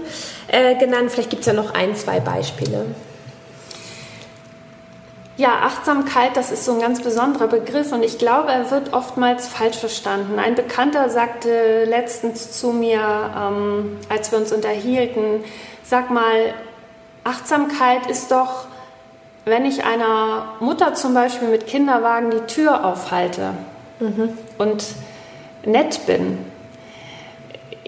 äh, 0.48 0.76
genannt. 0.76 1.10
Vielleicht 1.10 1.30
gibt 1.30 1.40
es 1.40 1.46
ja 1.46 1.52
noch 1.52 1.74
ein, 1.74 1.96
zwei 1.96 2.20
Beispiele. 2.20 2.86
Ja, 5.40 5.60
Achtsamkeit, 5.62 6.36
das 6.36 6.52
ist 6.52 6.66
so 6.66 6.74
ein 6.74 6.80
ganz 6.80 7.00
besonderer 7.00 7.46
Begriff 7.46 7.92
und 7.92 8.02
ich 8.02 8.18
glaube, 8.18 8.52
er 8.52 8.70
wird 8.70 8.92
oftmals 8.92 9.48
falsch 9.48 9.78
verstanden. 9.78 10.38
Ein 10.38 10.54
Bekannter 10.54 11.08
sagte 11.08 11.86
letztens 11.86 12.52
zu 12.60 12.72
mir, 12.74 13.00
ähm, 13.00 13.96
als 14.10 14.30
wir 14.32 14.38
uns 14.38 14.52
unterhielten, 14.52 15.42
sag 15.82 16.10
mal, 16.10 16.52
Achtsamkeit 17.24 18.06
ist 18.06 18.30
doch, 18.30 18.66
wenn 19.46 19.64
ich 19.64 19.82
einer 19.82 20.56
Mutter 20.60 20.92
zum 20.92 21.14
Beispiel 21.14 21.48
mit 21.48 21.66
Kinderwagen 21.66 22.30
die 22.30 22.52
Tür 22.52 22.84
aufhalte 22.84 23.54
mhm. 23.98 24.36
und 24.58 24.84
nett 25.64 26.04
bin 26.04 26.49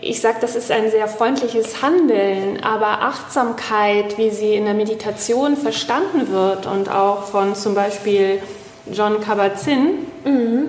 ich 0.05 0.21
sage, 0.21 0.38
das 0.41 0.57
ist 0.57 0.73
ein 0.73 0.91
sehr 0.91 1.07
freundliches 1.07 1.81
Handeln, 1.81 2.62
aber 2.65 3.03
Achtsamkeit, 3.03 4.19
wie 4.19 4.31
sie 4.31 4.57
in 4.57 4.65
der 4.65 4.75
Meditation 4.75 5.57
verstanden 5.57 6.33
wird 6.33 6.67
und 6.67 6.91
auch 6.91 7.23
von 7.23 7.55
zum 7.55 7.77
Beispiel 7.77 8.43
John 8.91 9.21
Kabat-Zinn, 9.21 10.07
mhm. 10.25 10.69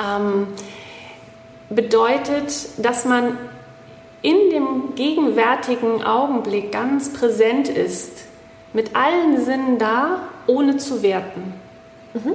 ähm, 0.00 0.48
bedeutet, 1.70 2.52
dass 2.78 3.04
man 3.04 3.38
in 4.20 4.50
dem 4.50 4.94
gegenwärtigen 4.96 6.02
Augenblick 6.02 6.72
ganz 6.72 7.12
präsent 7.12 7.68
ist, 7.68 8.24
mit 8.72 8.96
allen 8.96 9.44
Sinnen 9.44 9.78
da, 9.78 10.28
ohne 10.48 10.76
zu 10.76 11.04
werten. 11.04 11.54
Mhm. 12.14 12.32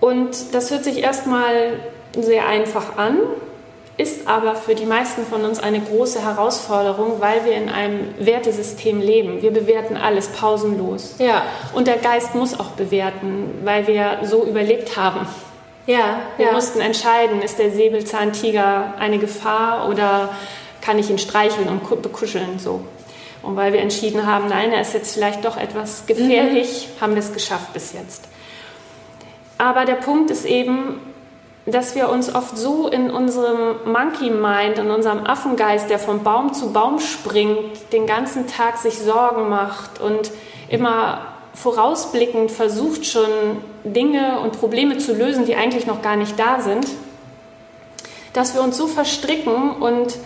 Und 0.00 0.52
das 0.52 0.72
hört 0.72 0.82
sich 0.82 0.98
erstmal 0.98 1.78
sehr 2.18 2.48
einfach 2.48 2.96
an, 2.96 3.18
ist 3.96 4.28
aber 4.28 4.56
für 4.56 4.74
die 4.74 4.84
meisten 4.84 5.24
von 5.24 5.44
uns 5.44 5.58
eine 5.58 5.80
große 5.80 6.22
Herausforderung, 6.22 7.20
weil 7.20 7.44
wir 7.44 7.52
in 7.52 7.70
einem 7.70 8.14
Wertesystem 8.18 9.00
leben. 9.00 9.40
Wir 9.40 9.52
bewerten 9.52 9.96
alles 9.96 10.28
pausenlos. 10.28 11.14
Ja. 11.18 11.44
Und 11.74 11.86
der 11.86 11.96
Geist 11.96 12.34
muss 12.34 12.58
auch 12.58 12.72
bewerten, 12.72 13.60
weil 13.64 13.86
wir 13.86 14.18
so 14.22 14.44
überlebt 14.44 14.96
haben. 14.96 15.26
Ja, 15.86 16.20
wir 16.36 16.46
ja. 16.46 16.52
mussten 16.52 16.80
entscheiden, 16.80 17.40
ist 17.40 17.58
der 17.58 17.70
Säbelzahntiger 17.70 18.94
eine 18.98 19.18
Gefahr 19.18 19.88
oder 19.88 20.30
kann 20.82 20.98
ich 20.98 21.08
ihn 21.08 21.18
streicheln 21.18 21.68
und 21.68 22.02
bekuscheln 22.02 22.58
so. 22.58 22.80
Und 23.42 23.56
weil 23.56 23.72
wir 23.72 23.80
entschieden 23.80 24.26
haben, 24.26 24.48
nein, 24.48 24.72
er 24.72 24.80
ist 24.80 24.92
jetzt 24.92 25.14
vielleicht 25.14 25.44
doch 25.44 25.56
etwas 25.56 26.04
gefährlich, 26.06 26.88
mhm. 26.88 27.00
haben 27.00 27.14
wir 27.14 27.20
es 27.20 27.32
geschafft 27.32 27.72
bis 27.72 27.92
jetzt. 27.92 28.24
Aber 29.58 29.84
der 29.84 29.94
Punkt 29.94 30.30
ist 30.30 30.44
eben, 30.44 31.00
dass 31.66 31.96
wir 31.96 32.08
uns 32.08 32.32
oft 32.32 32.56
so 32.56 32.86
in 32.88 33.10
unserem 33.10 33.76
Monkey 33.84 34.30
Mind, 34.30 34.78
in 34.78 34.90
unserem 34.90 35.26
Affengeist, 35.26 35.90
der 35.90 35.98
von 35.98 36.22
Baum 36.22 36.54
zu 36.54 36.72
Baum 36.72 37.00
springt, 37.00 37.92
den 37.92 38.06
ganzen 38.06 38.46
Tag 38.46 38.78
sich 38.78 38.98
Sorgen 38.98 39.48
macht 39.48 40.00
und 40.00 40.30
immer 40.68 41.26
vorausblickend 41.54 42.52
versucht 42.52 43.04
schon 43.04 43.30
Dinge 43.82 44.40
und 44.40 44.58
Probleme 44.58 44.98
zu 44.98 45.12
lösen, 45.12 45.44
die 45.44 45.56
eigentlich 45.56 45.86
noch 45.86 46.02
gar 46.02 46.16
nicht 46.16 46.38
da 46.38 46.60
sind, 46.60 46.86
dass 48.32 48.54
wir 48.54 48.62
uns 48.62 48.76
so 48.76 48.86
verstricken 48.86 49.70
und 49.70 50.16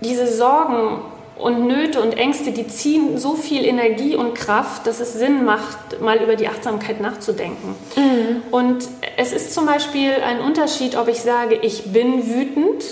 diese 0.00 0.26
Sorgen 0.26 1.02
und 1.42 1.66
Nöte 1.66 2.00
und 2.00 2.16
Ängste, 2.16 2.52
die 2.52 2.66
ziehen 2.66 3.18
so 3.18 3.34
viel 3.34 3.64
Energie 3.64 4.14
und 4.14 4.34
Kraft, 4.34 4.86
dass 4.86 5.00
es 5.00 5.14
Sinn 5.14 5.44
macht, 5.44 6.00
mal 6.00 6.22
über 6.22 6.36
die 6.36 6.48
Achtsamkeit 6.48 7.00
nachzudenken. 7.00 7.74
Mhm. 7.96 8.42
Und 8.50 8.88
es 9.16 9.32
ist 9.32 9.54
zum 9.54 9.66
Beispiel 9.66 10.12
ein 10.24 10.40
Unterschied, 10.40 10.96
ob 10.96 11.08
ich 11.08 11.22
sage, 11.22 11.56
ich 11.56 11.92
bin 11.92 12.28
wütend, 12.28 12.84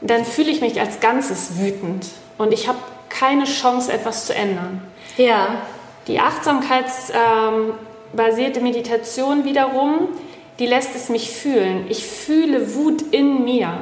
dann 0.00 0.24
fühle 0.24 0.50
ich 0.50 0.60
mich 0.60 0.80
als 0.80 1.00
Ganzes 1.00 1.58
wütend 1.58 2.06
und 2.36 2.52
ich 2.52 2.68
habe 2.68 2.78
keine 3.08 3.44
Chance, 3.44 3.92
etwas 3.92 4.26
zu 4.26 4.34
ändern. 4.34 4.82
Ja. 5.16 5.62
Die 6.08 6.20
achtsamkeitsbasierte 6.20 8.58
ähm, 8.58 8.64
Meditation 8.64 9.44
wiederum, 9.44 10.08
die 10.58 10.66
lässt 10.66 10.94
es 10.94 11.08
mich 11.08 11.30
fühlen. 11.30 11.86
Ich 11.88 12.06
fühle 12.06 12.74
Wut 12.74 13.02
in 13.12 13.44
mir. 13.44 13.72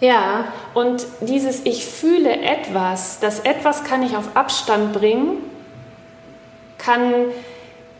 Ja. 0.00 0.52
Und 0.74 1.06
dieses 1.20 1.64
Ich 1.64 1.86
fühle 1.86 2.40
etwas, 2.40 3.18
das 3.20 3.40
etwas 3.40 3.84
kann 3.84 4.02
ich 4.02 4.16
auf 4.16 4.36
Abstand 4.36 4.92
bringen, 4.92 5.38
kann 6.78 7.12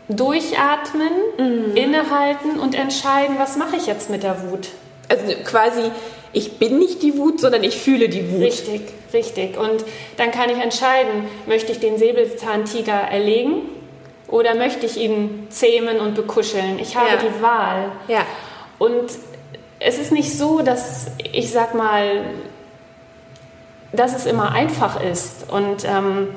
durchatmen, 0.09 1.11
mhm. 1.37 1.75
innehalten 1.75 2.59
und 2.59 2.75
entscheiden, 2.75 3.35
was 3.39 3.57
mache 3.57 3.75
ich 3.75 3.87
jetzt 3.87 4.09
mit 4.09 4.23
der 4.23 4.49
Wut. 4.49 4.69
Also 5.09 5.33
quasi, 5.43 5.91
ich 6.33 6.59
bin 6.59 6.79
nicht 6.79 7.01
die 7.01 7.17
Wut, 7.17 7.39
sondern 7.41 7.63
ich 7.63 7.77
fühle 7.77 8.07
die 8.09 8.31
Wut. 8.31 8.41
Richtig, 8.41 8.81
richtig. 9.13 9.57
Und 9.57 9.83
dann 10.17 10.31
kann 10.31 10.49
ich 10.49 10.57
entscheiden, 10.57 11.25
möchte 11.45 11.71
ich 11.71 11.79
den 11.79 11.97
Säbelzahntiger 11.97 12.93
erlegen 12.93 13.63
oder 14.27 14.55
möchte 14.55 14.85
ich 14.85 14.97
ihn 14.97 15.47
zähmen 15.49 15.99
und 15.99 16.15
bekuscheln. 16.15 16.79
Ich 16.79 16.95
habe 16.95 17.09
ja. 17.09 17.17
die 17.17 17.41
Wahl. 17.41 17.91
Ja. 18.07 18.25
Und 18.79 19.09
es 19.79 19.99
ist 19.99 20.11
nicht 20.11 20.37
so, 20.37 20.61
dass 20.61 21.07
ich 21.31 21.51
sag 21.51 21.75
mal, 21.75 22.25
dass 23.91 24.15
es 24.15 24.25
immer 24.25 24.51
einfach 24.51 25.01
ist 25.01 25.49
und 25.51 25.85
ähm, 25.85 26.29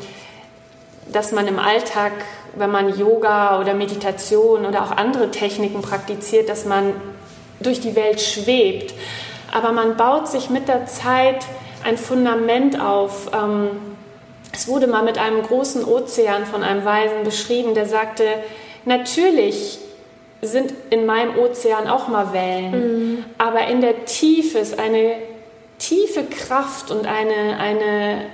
dass 1.12 1.32
man 1.32 1.46
im 1.48 1.58
Alltag, 1.58 2.12
wenn 2.54 2.70
man 2.70 2.96
Yoga 2.96 3.60
oder 3.60 3.74
Meditation 3.74 4.64
oder 4.66 4.84
auch 4.84 4.92
andere 4.92 5.30
Techniken 5.30 5.82
praktiziert, 5.82 6.48
dass 6.48 6.64
man 6.64 6.92
durch 7.60 7.80
die 7.80 7.96
Welt 7.96 8.20
schwebt. 8.20 8.94
Aber 9.52 9.72
man 9.72 9.96
baut 9.96 10.28
sich 10.28 10.50
mit 10.50 10.68
der 10.68 10.86
Zeit 10.86 11.44
ein 11.84 11.98
Fundament 11.98 12.80
auf. 12.80 13.30
Ähm, 13.34 13.70
es 14.52 14.68
wurde 14.68 14.86
mal 14.86 15.02
mit 15.02 15.18
einem 15.18 15.42
großen 15.42 15.84
Ozean 15.84 16.46
von 16.46 16.62
einem 16.62 16.84
Weisen 16.84 17.24
beschrieben, 17.24 17.74
der 17.74 17.86
sagte, 17.86 18.24
natürlich 18.84 19.78
sind 20.42 20.72
in 20.90 21.06
meinem 21.06 21.38
Ozean 21.38 21.88
auch 21.88 22.08
mal 22.08 22.32
Wellen, 22.32 22.70
mhm. 22.70 23.24
aber 23.38 23.66
in 23.68 23.80
der 23.80 24.06
Tiefe 24.06 24.58
ist 24.58 24.78
eine 24.78 25.16
tiefe 25.78 26.24
Kraft 26.24 26.90
und 26.90 27.06
eine, 27.06 27.58
eine 27.58 28.26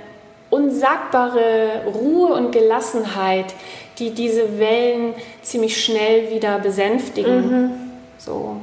unsagbare 0.49 1.83
Ruhe 1.93 2.33
und 2.33 2.51
Gelassenheit, 2.51 3.53
die 3.99 4.11
diese 4.11 4.59
Wellen 4.59 5.13
ziemlich 5.41 5.83
schnell 5.83 6.31
wieder 6.31 6.59
besänftigen. 6.59 7.49
Mhm. 7.49 7.71
So. 8.17 8.57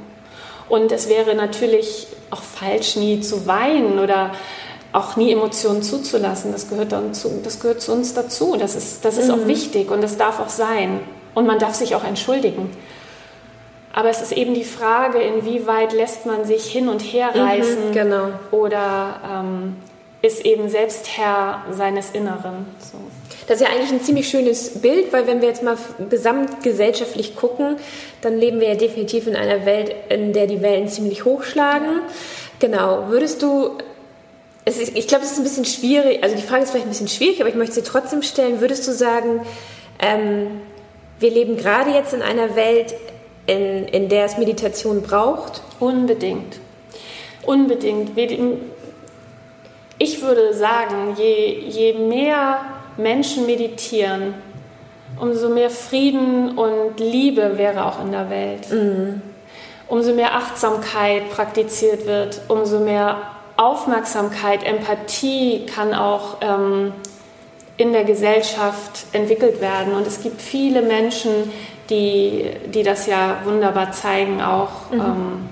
Und 0.69 0.93
es 0.93 1.09
wäre 1.09 1.35
natürlich 1.35 2.07
auch 2.31 2.43
falsch, 2.43 2.97
nie 2.97 3.21
zu 3.21 3.47
weinen 3.47 3.99
oder 3.99 4.33
auch 4.93 5.17
nie 5.17 5.33
Emotionen 5.33 5.83
zuzulassen. 5.83 6.53
Das 6.53 6.69
gehört, 6.69 6.93
dann 6.93 7.15
zu, 7.15 7.41
das 7.43 7.61
gehört 7.61 7.83
zu 7.83 7.93
uns 7.93 8.15
dazu. 8.15 8.57
Das 8.59 8.75
ist, 8.75 9.05
das 9.05 9.19
ist 9.19 9.29
mhm. 9.29 9.35
auch 9.35 9.47
wichtig 9.47 9.91
und 9.91 10.03
das 10.03 10.17
darf 10.17 10.41
auch 10.41 10.49
sein. 10.49 11.01
Und 11.35 11.47
man 11.47 11.59
darf 11.59 11.75
sich 11.75 11.95
auch 11.97 12.05
entschuldigen. 12.05 12.71
Aber 13.95 14.11
es 14.11 14.21
ist 14.21 14.33
eben 14.33 14.55
die 14.55 14.65
Frage, 14.65 15.19
inwieweit 15.21 15.93
lässt 15.93 16.27
man 16.27 16.45
sich 16.45 16.67
hin 16.67 16.89
und 16.89 17.01
her 17.01 17.31
mhm, 17.33 17.41
reißen 17.41 17.89
mhm, 17.89 17.93
genau. 17.93 18.29
oder 18.51 19.21
ähm, 19.31 19.77
ist 20.21 20.45
eben 20.45 20.69
selbst 20.69 21.17
Herr 21.17 21.65
seines 21.71 22.11
Inneren. 22.11 22.67
So. 22.81 22.99
Das 23.47 23.61
ist 23.61 23.67
ja 23.67 23.73
eigentlich 23.73 23.93
ein 23.93 24.03
ziemlich 24.03 24.29
schönes 24.29 24.81
Bild, 24.81 25.13
weil 25.13 25.27
wenn 25.27 25.41
wir 25.41 25.49
jetzt 25.49 25.63
mal 25.63 25.77
gesamtgesellschaftlich 26.11 27.37
gucken, 27.37 27.77
dann 28.21 28.39
leben 28.39 28.59
wir 28.59 28.69
ja 28.69 28.75
definitiv 28.75 29.27
in 29.27 29.37
einer 29.37 29.65
Welt, 29.65 29.95
in 30.09 30.33
der 30.33 30.47
die 30.47 30.63
Wellen 30.63 30.89
ziemlich 30.89 31.25
hochschlagen. 31.25 32.01
Genau. 32.59 33.11
Würdest 33.11 33.43
du, 33.43 33.77
ist, 34.65 34.81
ich 34.81 35.07
glaube, 35.07 35.25
es 35.25 35.33
ist 35.33 35.39
ein 35.39 35.45
bisschen 35.45 35.67
schwierig, 35.67 36.23
also 36.23 36.35
die 36.35 36.43
Frage 36.43 36.65
ist 36.65 36.71
vielleicht 36.71 36.87
ein 36.87 36.91
bisschen 36.91 37.09
schwierig, 37.09 37.41
aber 37.41 37.51
ich 37.51 37.57
möchte 37.57 37.75
sie 37.75 37.83
trotzdem 37.83 38.23
stellen. 38.23 38.61
Würdest 38.61 38.89
du 38.89 38.93
sagen, 38.93 39.43
ähm, 40.01 40.63
wir 41.21 41.31
leben 41.31 41.57
gerade 41.57 41.91
jetzt 41.91 42.15
in 42.15 42.23
einer 42.23 42.57
Welt, 42.57 42.95
in, 43.47 43.87
in 43.89 44.09
der 44.09 44.25
es 44.25 44.39
Meditation 44.39 45.03
braucht? 45.03 45.63
Unbedingt. 45.81 46.59
Unbedingt. 47.43 48.11
Ich 49.99 50.23
würde 50.23 50.55
sagen, 50.55 51.15
je, 51.17 51.61
je 51.69 51.93
mehr 51.95 52.61
Menschen 52.97 53.47
meditieren, 53.47 54.35
umso 55.21 55.49
mehr 55.49 55.71
Frieden 55.71 56.57
und 56.59 56.99
Liebe 56.99 57.57
wäre 57.59 57.85
auch 57.85 58.03
in 58.03 58.13
der 58.13 58.31
Welt. 58.31 58.71
Mhm. 58.71 59.23
Umso 59.87 60.15
mehr 60.15 60.35
Achtsamkeit 60.35 61.31
praktiziert 61.31 62.07
wird, 62.07 62.41
umso 62.49 62.81
mehr 62.81 63.19
Aufmerksamkeit, 63.57 64.65
Empathie 64.65 65.67
kann 65.67 65.95
auch 65.95 66.39
ähm, 66.41 66.93
in 67.77 67.93
der 67.93 68.05
Gesellschaft 68.05 69.07
entwickelt 69.13 69.61
werden. 69.61 69.95
Und 69.95 70.07
es 70.07 70.23
gibt 70.23 70.41
viele 70.41 70.83
Menschen, 70.83 71.53
die, 71.91 72.51
die 72.67 72.83
das 72.83 73.07
ja 73.07 73.39
wunderbar 73.45 73.93
zeigen, 73.93 74.43
auch. 74.43 74.91
Mhm. 74.91 75.01
Ähm, 75.01 75.49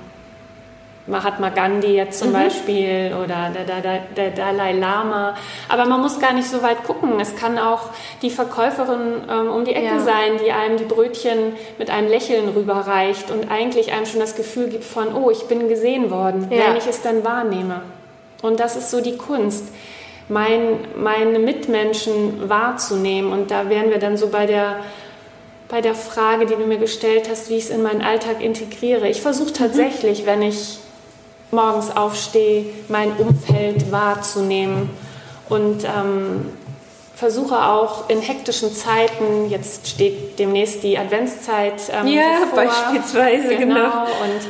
Mahatma 1.06 1.48
Gandhi 1.48 1.96
jetzt 1.96 2.20
zum 2.20 2.28
mhm. 2.28 2.34
Beispiel 2.34 3.12
oder 3.22 3.50
der, 3.50 3.80
der, 3.80 4.00
der, 4.16 4.30
Dalai 4.30 4.72
Lama. 4.72 5.34
Aber 5.68 5.84
man 5.86 6.00
muss 6.00 6.20
gar 6.20 6.32
nicht 6.32 6.48
so 6.48 6.62
weit 6.62 6.84
gucken. 6.84 7.18
Es 7.18 7.34
kann 7.34 7.58
auch 7.58 7.90
die 8.22 8.30
Verkäuferin 8.30 9.22
ähm, 9.28 9.48
um 9.48 9.64
die 9.64 9.74
Ecke 9.74 9.96
ja. 9.96 9.98
sein, 9.98 10.38
die 10.44 10.52
einem 10.52 10.76
die 10.76 10.84
Brötchen 10.84 11.54
mit 11.78 11.90
einem 11.90 12.08
Lächeln 12.08 12.48
rüberreicht 12.50 13.32
und 13.32 13.50
eigentlich 13.50 13.92
einem 13.92 14.06
schon 14.06 14.20
das 14.20 14.36
Gefühl 14.36 14.68
gibt 14.68 14.84
von, 14.84 15.12
oh, 15.14 15.30
ich 15.30 15.42
bin 15.48 15.68
gesehen 15.68 16.10
worden, 16.10 16.46
ja. 16.50 16.68
wenn 16.68 16.76
ich 16.76 16.86
es 16.86 17.02
dann 17.02 17.24
wahrnehme. 17.24 17.82
Und 18.40 18.60
das 18.60 18.76
ist 18.76 18.90
so 18.90 19.00
die 19.00 19.16
Kunst, 19.16 19.72
mein, 20.28 20.78
meine 20.96 21.40
Mitmenschen 21.40 22.48
wahrzunehmen. 22.48 23.32
Und 23.32 23.50
da 23.50 23.68
wären 23.68 23.90
wir 23.90 23.98
dann 23.98 24.16
so 24.16 24.28
bei 24.28 24.46
der 24.46 24.76
bei 25.72 25.80
der 25.80 25.94
Frage, 25.94 26.44
die 26.44 26.54
du 26.54 26.66
mir 26.66 26.76
gestellt 26.76 27.30
hast, 27.30 27.48
wie 27.48 27.56
ich 27.56 27.64
es 27.64 27.70
in 27.70 27.82
meinen 27.82 28.02
Alltag 28.02 28.42
integriere. 28.42 29.08
Ich 29.08 29.22
versuche 29.22 29.48
mhm. 29.48 29.54
tatsächlich, 29.54 30.26
wenn 30.26 30.42
ich 30.42 30.76
morgens 31.50 31.96
aufstehe, 31.96 32.66
mein 32.88 33.10
Umfeld 33.12 33.90
wahrzunehmen 33.90 34.90
und 35.48 35.84
ähm, 35.84 36.52
versuche 37.14 37.64
auch 37.64 38.10
in 38.10 38.20
hektischen 38.20 38.74
Zeiten, 38.74 39.48
jetzt 39.48 39.88
steht 39.88 40.38
demnächst 40.38 40.82
die 40.82 40.98
Adventszeit 40.98 41.80
ähm, 41.90 42.06
ja, 42.06 42.40
bevor, 42.42 42.64
beispielsweise, 42.64 43.56
genau. 43.56 43.74
genau. 43.74 44.02
Und 44.02 44.48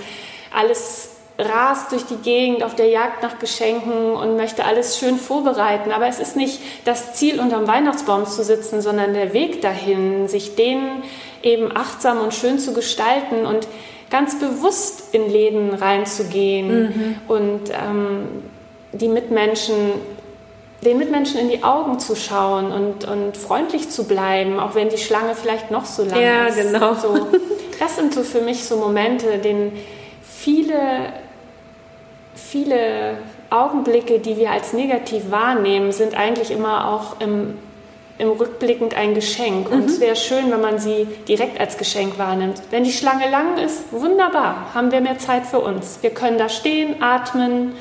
alles 0.52 1.10
rast 1.38 1.92
durch 1.92 2.04
die 2.04 2.16
Gegend 2.16 2.62
auf 2.62 2.74
der 2.74 2.88
Jagd 2.88 3.22
nach 3.22 3.38
Geschenken 3.38 4.12
und 4.12 4.36
möchte 4.36 4.64
alles 4.64 4.98
schön 4.98 5.16
vorbereiten. 5.16 5.90
Aber 5.90 6.06
es 6.06 6.18
ist 6.18 6.36
nicht 6.36 6.60
das 6.84 7.14
Ziel, 7.14 7.40
unterm 7.40 7.66
Weihnachtsbaum 7.66 8.26
zu 8.26 8.44
sitzen, 8.44 8.80
sondern 8.82 9.14
der 9.14 9.32
Weg 9.32 9.62
dahin, 9.62 10.28
sich 10.28 10.54
den 10.54 11.02
eben 11.42 11.74
achtsam 11.76 12.20
und 12.20 12.34
schön 12.34 12.58
zu 12.58 12.72
gestalten 12.72 13.46
und 13.46 13.66
ganz 14.10 14.38
bewusst 14.38 15.14
in 15.14 15.30
Läden 15.30 15.74
reinzugehen 15.74 16.82
mhm. 16.82 17.16
und 17.28 17.70
ähm, 17.70 18.42
die 18.92 19.08
Mitmenschen, 19.08 19.74
den 20.84 20.98
Mitmenschen 20.98 21.40
in 21.40 21.48
die 21.48 21.64
Augen 21.64 21.98
zu 21.98 22.14
schauen 22.14 22.72
und, 22.72 23.08
und 23.08 23.36
freundlich 23.38 23.88
zu 23.88 24.04
bleiben, 24.04 24.60
auch 24.60 24.74
wenn 24.74 24.90
die 24.90 24.98
Schlange 24.98 25.34
vielleicht 25.34 25.70
noch 25.70 25.86
so 25.86 26.04
lang 26.04 26.20
ja, 26.20 26.46
ist. 26.46 26.58
Ja, 26.58 26.62
genau. 26.64 26.94
So, 26.94 27.28
das 27.80 27.96
sind 27.96 28.12
so 28.12 28.22
für 28.22 28.42
mich 28.42 28.64
so 28.64 28.76
Momente, 28.76 29.38
denen 29.38 29.72
viele, 30.42 31.12
viele 32.34 33.18
Augenblicke, 33.50 34.18
die 34.18 34.36
wir 34.36 34.50
als 34.50 34.72
negativ 34.72 35.30
wahrnehmen, 35.30 35.92
sind 35.92 36.14
eigentlich 36.14 36.50
immer 36.50 36.88
auch 36.88 37.20
im 37.20 37.58
im 38.18 38.30
Rückblickend 38.30 38.94
ein 38.94 39.14
Geschenk. 39.14 39.70
Und 39.70 39.80
mhm. 39.80 39.86
es 39.86 39.98
wäre 39.98 40.14
schön, 40.16 40.50
wenn 40.52 40.60
man 40.60 40.78
sie 40.78 41.06
direkt 41.26 41.58
als 41.58 41.76
Geschenk 41.76 42.18
wahrnimmt. 42.18 42.62
Wenn 42.70 42.84
die 42.84 42.92
Schlange 42.92 43.28
lang 43.28 43.58
ist, 43.58 43.92
wunderbar, 43.92 44.72
haben 44.74 44.92
wir 44.92 45.00
mehr 45.00 45.18
Zeit 45.18 45.46
für 45.46 45.58
uns. 45.58 45.98
Wir 46.02 46.10
können 46.10 46.38
da 46.38 46.48
stehen, 46.48 47.02
atmen. 47.02 47.74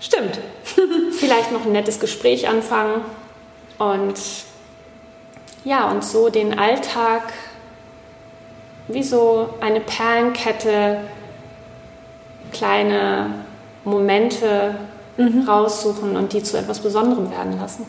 Stimmt. 0.00 0.38
Vielleicht 1.12 1.50
noch 1.50 1.64
ein 1.66 1.72
nettes 1.72 1.98
Gespräch 1.98 2.48
anfangen. 2.48 3.00
Und 3.78 4.14
ja, 5.64 5.90
und 5.90 6.04
so 6.04 6.28
den 6.28 6.58
Alltag 6.58 7.32
wie 8.86 9.02
so 9.02 9.50
eine 9.60 9.80
Perlenkette, 9.80 10.98
kleine 12.52 13.30
Momente 13.84 14.74
mhm. 15.16 15.48
raussuchen 15.48 16.16
und 16.16 16.32
die 16.32 16.42
zu 16.42 16.56
etwas 16.56 16.80
Besonderem 16.80 17.30
werden 17.30 17.58
lassen. 17.58 17.86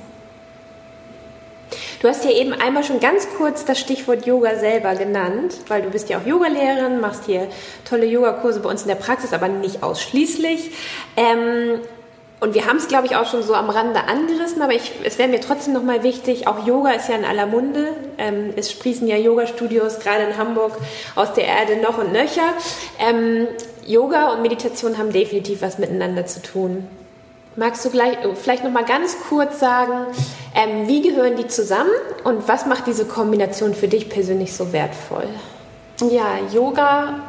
Du 2.01 2.07
hast 2.07 2.23
ja 2.23 2.31
eben 2.31 2.53
einmal 2.53 2.83
schon 2.85 3.01
ganz 3.01 3.27
kurz 3.37 3.65
das 3.65 3.77
Stichwort 3.77 4.25
Yoga 4.25 4.55
selber 4.55 4.95
genannt, 4.95 5.55
weil 5.67 5.81
du 5.81 5.89
bist 5.89 6.09
ja 6.09 6.17
auch 6.17 6.25
Yogalehrerin, 6.25 7.01
machst 7.01 7.25
hier 7.25 7.49
tolle 7.83 8.05
Yogakurse 8.05 8.61
bei 8.61 8.69
uns 8.69 8.83
in 8.83 8.87
der 8.87 8.95
Praxis, 8.95 9.33
aber 9.33 9.49
nicht 9.49 9.83
ausschließlich. 9.83 10.71
Ähm, 11.17 11.81
und 12.39 12.53
wir 12.53 12.67
haben 12.67 12.77
es, 12.77 12.87
glaube 12.87 13.05
ich, 13.05 13.17
auch 13.17 13.29
schon 13.29 13.43
so 13.43 13.53
am 13.53 13.69
Rande 13.69 14.05
angerissen, 14.05 14.61
aber 14.61 14.71
ich, 14.73 14.93
es 15.03 15.17
wäre 15.17 15.27
mir 15.27 15.41
trotzdem 15.41 15.73
nochmal 15.73 16.03
wichtig, 16.03 16.47
auch 16.47 16.65
Yoga 16.65 16.91
ist 16.91 17.09
ja 17.09 17.15
in 17.15 17.25
aller 17.25 17.45
Munde. 17.45 17.93
Ähm, 18.17 18.53
es 18.55 18.71
sprießen 18.71 19.05
ja 19.05 19.17
Yoga-Studios 19.17 19.99
gerade 19.99 20.23
in 20.23 20.37
Hamburg 20.37 20.77
aus 21.15 21.33
der 21.33 21.45
Erde 21.45 21.75
noch 21.81 21.97
und 21.97 22.13
nöcher. 22.13 22.53
Ähm, 22.97 23.49
Yoga 23.89 24.33
und 24.33 24.43
Meditation 24.43 24.99
haben 24.99 25.11
definitiv 25.11 25.63
was 25.63 25.79
miteinander 25.79 26.27
zu 26.27 26.43
tun. 26.43 26.87
Magst 27.55 27.83
du 27.83 27.89
gleich, 27.89 28.19
vielleicht 28.35 28.63
noch 28.63 28.71
mal 28.71 28.85
ganz 28.85 29.17
kurz 29.27 29.59
sagen, 29.59 30.05
ähm, 30.53 30.87
wie 30.87 31.01
gehören 31.01 31.35
die 31.35 31.47
zusammen 31.47 31.89
und 32.23 32.47
was 32.47 32.67
macht 32.67 32.85
diese 32.85 33.05
Kombination 33.05 33.73
für 33.73 33.87
dich 33.87 34.07
persönlich 34.07 34.53
so 34.53 34.73
wertvoll? 34.73 35.27
Ja, 36.07 36.37
Yoga 36.53 37.21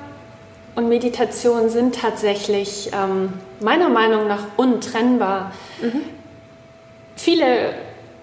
und 0.76 0.90
Meditation 0.90 1.70
sind 1.70 1.94
tatsächlich 1.94 2.90
ähm, 2.92 3.32
meiner 3.60 3.88
Meinung 3.88 4.28
nach 4.28 4.42
untrennbar. 4.58 5.52
Mhm. 5.80 6.02
Viele 7.16 7.72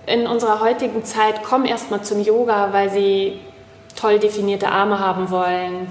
in 0.06 0.28
unserer 0.28 0.62
heutigen 0.62 1.04
Zeit 1.04 1.42
kommen 1.42 1.66
erstmal 1.66 2.04
zum 2.04 2.22
Yoga, 2.22 2.72
weil 2.72 2.92
sie 2.92 3.40
toll 4.00 4.20
definierte 4.20 4.70
Arme 4.70 5.00
haben 5.00 5.32
wollen 5.32 5.88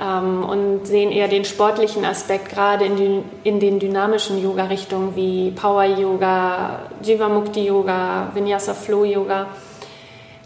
ähm, 0.00 0.44
und 0.44 0.86
sehen 0.86 1.12
eher 1.12 1.28
den 1.28 1.44
sportlichen 1.44 2.04
Aspekt, 2.04 2.48
gerade 2.48 2.86
in 2.86 2.96
den, 2.96 3.24
in 3.44 3.60
den 3.60 3.78
dynamischen 3.78 4.42
Yoga-Richtungen 4.42 5.14
wie 5.14 5.50
Power-Yoga, 5.50 6.80
Jivamukti-Yoga, 7.02 8.30
Vinyasa-Flow-Yoga. 8.34 9.48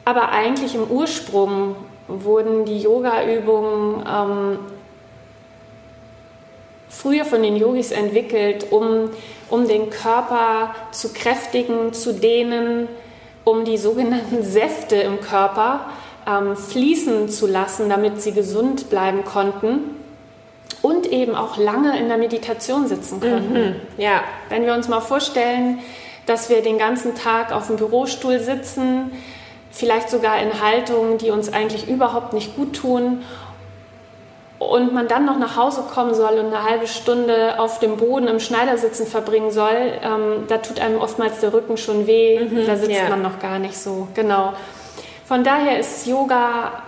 Aber 0.05 0.31
eigentlich 0.31 0.75
im 0.75 0.85
Ursprung 0.85 1.77
wurden 2.09 2.65
die 2.65 2.81
Yoga-Übungen 2.81 4.05
ähm, 4.07 4.59
früher 6.89 7.25
von 7.25 7.43
den 7.43 7.57
Yogis 7.57 7.93
entwickelt, 7.93 8.67
um, 8.71 9.11
um 9.51 9.69
den 9.69 9.91
Körper 9.91 10.75
zu 10.91 11.13
kräftigen, 11.13 11.93
zu 11.93 12.13
dehnen, 12.13 12.89
um 13.45 13.65
die 13.65 13.79
sogenannten 13.79 14.43
Säfte 14.43 14.97
im 14.97 15.21
Körper 15.21 15.87
ähm, 16.27 16.57
fließen 16.57 17.29
zu 17.29 17.47
lassen, 17.47 17.89
damit 17.89 18.21
sie 18.23 18.33
gesund 18.33 18.91
bleiben 18.91 19.25
konnten 19.25 19.81
und 20.83 21.07
eben 21.07 21.35
auch 21.35 21.57
lange 21.57 21.99
in 21.99 22.09
der 22.09 22.19
Meditation 22.19 22.87
sitzen 22.87 23.21
konnten. 23.21 23.53
Mhm, 23.53 23.75
ja. 23.97 24.23
Wenn 24.49 24.67
wir 24.67 24.75
uns 24.75 24.89
mal 24.89 25.01
vorstellen, 25.01 25.79
dass 26.27 26.51
wir 26.51 26.63
den 26.63 26.79
ganzen 26.79 27.15
Tag 27.15 27.53
auf 27.53 27.69
dem 27.69 27.77
Bürostuhl 27.77 28.39
sitzen, 28.39 29.13
vielleicht 29.71 30.09
sogar 30.09 30.41
in 30.41 30.63
Haltungen, 30.63 31.19
die 31.19 31.31
uns 31.31 31.53
eigentlich 31.53 31.89
überhaupt 31.89 32.33
nicht 32.33 32.55
gut 32.55 32.77
tun 32.77 33.23
und 34.59 34.95
man 34.95 35.09
dann 35.09 35.27
noch 35.27 35.39
nach 35.39 35.57
Hause 35.57 35.83
kommen 35.83 36.15
soll 36.15 36.39
und 36.39 36.47
eine 36.47 36.63
halbe 36.63 36.87
Stunde 36.87 37.59
auf 37.59 37.81
dem 37.81 37.97
Boden 37.97 38.29
im 38.29 38.41
Schneidersitzen 38.41 39.07
verbringen 39.07 39.51
soll, 39.51 39.99
ähm, 40.03 40.45
da 40.49 40.59
tut 40.59 40.81
einem 40.81 41.01
oftmals 41.01 41.41
der 41.41 41.53
Rücken 41.53 41.77
schon 41.77 42.07
weh, 42.07 42.41
mhm, 42.41 42.67
da 42.67 42.77
sitzt 42.77 42.91
ja. 42.93 43.09
man 43.09 43.23
noch 43.23 43.39
gar 43.41 43.59
nicht 43.59 43.77
so. 43.77 44.09
Genau. 44.15 44.53
Von 45.25 45.43
daher 45.43 45.79
ist 45.79 46.07
Yoga, 46.07 46.83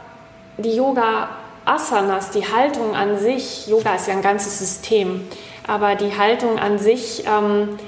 die 0.58 0.76
Yoga 0.76 1.30
Asanas, 1.64 2.30
die 2.30 2.46
Haltung 2.46 2.94
an 2.94 3.18
sich, 3.18 3.66
Yoga 3.66 3.94
ist 3.94 4.08
ja 4.08 4.14
ein 4.14 4.20
ganzes 4.20 4.58
System, 4.58 5.26
aber 5.66 5.94
die 5.94 6.16
Haltung 6.18 6.58
an 6.58 6.78
sich 6.78 7.24
ähm, 7.26 7.78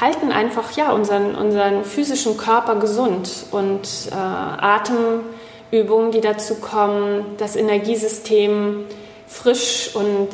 halten 0.00 0.30
einfach 0.30 0.76
ja 0.76 0.92
unseren, 0.92 1.34
unseren 1.34 1.84
physischen 1.84 2.36
Körper 2.36 2.76
gesund 2.76 3.46
und 3.50 3.88
äh, 4.12 4.14
Atemübungen, 4.14 6.12
die 6.12 6.20
dazu 6.20 6.54
kommen, 6.56 7.34
das 7.38 7.56
Energiesystem 7.56 8.84
frisch 9.26 9.90
und 9.94 10.28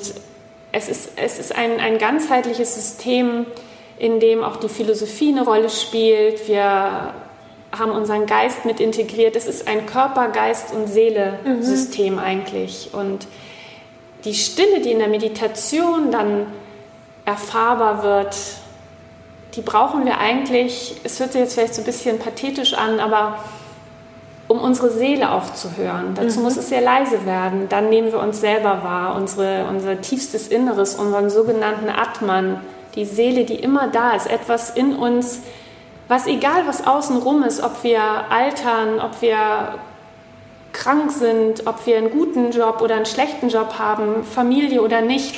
es 0.72 0.88
ist, 0.90 1.12
es 1.16 1.38
ist 1.38 1.57
ein, 1.57 1.81
ein 1.81 1.96
ganzheitliches 1.96 2.74
System, 2.74 3.46
in 3.98 4.20
dem 4.20 4.44
auch 4.44 4.57
die 4.57 4.68
Philosophie 4.68 5.31
eine 5.31 5.44
Rolle 5.44 5.70
spielt. 5.70 6.46
Wir 6.46 7.14
haben 7.76 7.92
unseren 7.92 8.26
Geist 8.26 8.64
mit 8.64 8.80
integriert. 8.80 9.37
Es 9.37 9.46
ist 9.46 9.68
ein 9.68 9.87
Körper, 9.87 10.28
Geist 10.28 10.72
und 10.74 10.88
Seele-System 10.88 12.14
mhm. 12.14 12.18
eigentlich. 12.18 12.90
Und 12.92 13.26
die 14.24 14.35
Stille, 14.35 14.80
die 14.80 14.90
in 14.90 14.98
der 14.98 15.09
Meditation 15.09 16.11
dann 16.11 16.46
erfahrbar 17.24 18.02
wird, 18.02 18.37
die 19.54 19.62
brauchen 19.62 20.04
wir 20.04 20.18
eigentlich, 20.18 20.96
es 21.04 21.18
hört 21.18 21.33
sich 21.33 21.40
jetzt 21.40 21.54
vielleicht 21.54 21.74
so 21.74 21.83
ein 21.83 21.85
bisschen 21.85 22.18
pathetisch 22.18 22.74
an, 22.74 23.00
aber 23.00 23.38
um 24.48 24.61
unsere 24.61 24.90
Seele 24.90 25.30
auch 25.30 25.52
zu 25.54 25.76
hören. 25.76 26.14
Dazu 26.16 26.38
mhm. 26.38 26.44
muss 26.44 26.56
es 26.56 26.68
sehr 26.68 26.80
leise 26.80 27.24
werden. 27.24 27.68
Dann 27.68 27.88
nehmen 27.88 28.11
wir 28.11 28.18
uns 28.18 28.40
selber 28.40 28.83
wahr, 28.83 29.14
unsere, 29.14 29.66
unser 29.68 30.00
tiefstes 30.00 30.48
Inneres, 30.48 30.96
unseren 30.96 31.30
sogenannten 31.30 31.88
Atman, 31.88 32.61
die 32.96 33.04
Seele, 33.04 33.44
die 33.44 33.54
immer 33.54 33.88
da 33.88 34.12
ist, 34.16 34.28
etwas 34.28 34.70
in 34.70 34.96
uns, 34.96 35.40
was 36.11 36.27
egal 36.27 36.66
was 36.66 36.88
außenrum 36.88 37.44
ist, 37.44 37.62
ob 37.62 37.85
wir 37.85 38.03
altern, 38.03 39.01
ob 39.01 39.23
wir 39.23 39.79
krank 40.73 41.12
sind, 41.12 41.68
ob 41.68 41.87
wir 41.87 41.99
einen 41.99 42.11
guten 42.11 42.51
Job 42.51 42.81
oder 42.83 42.96
einen 42.96 43.07
schlechten 43.07 43.49
Job 43.49 43.79
haben, 43.79 44.25
Familie 44.25 44.83
oder 44.83 45.03
nicht, 45.03 45.37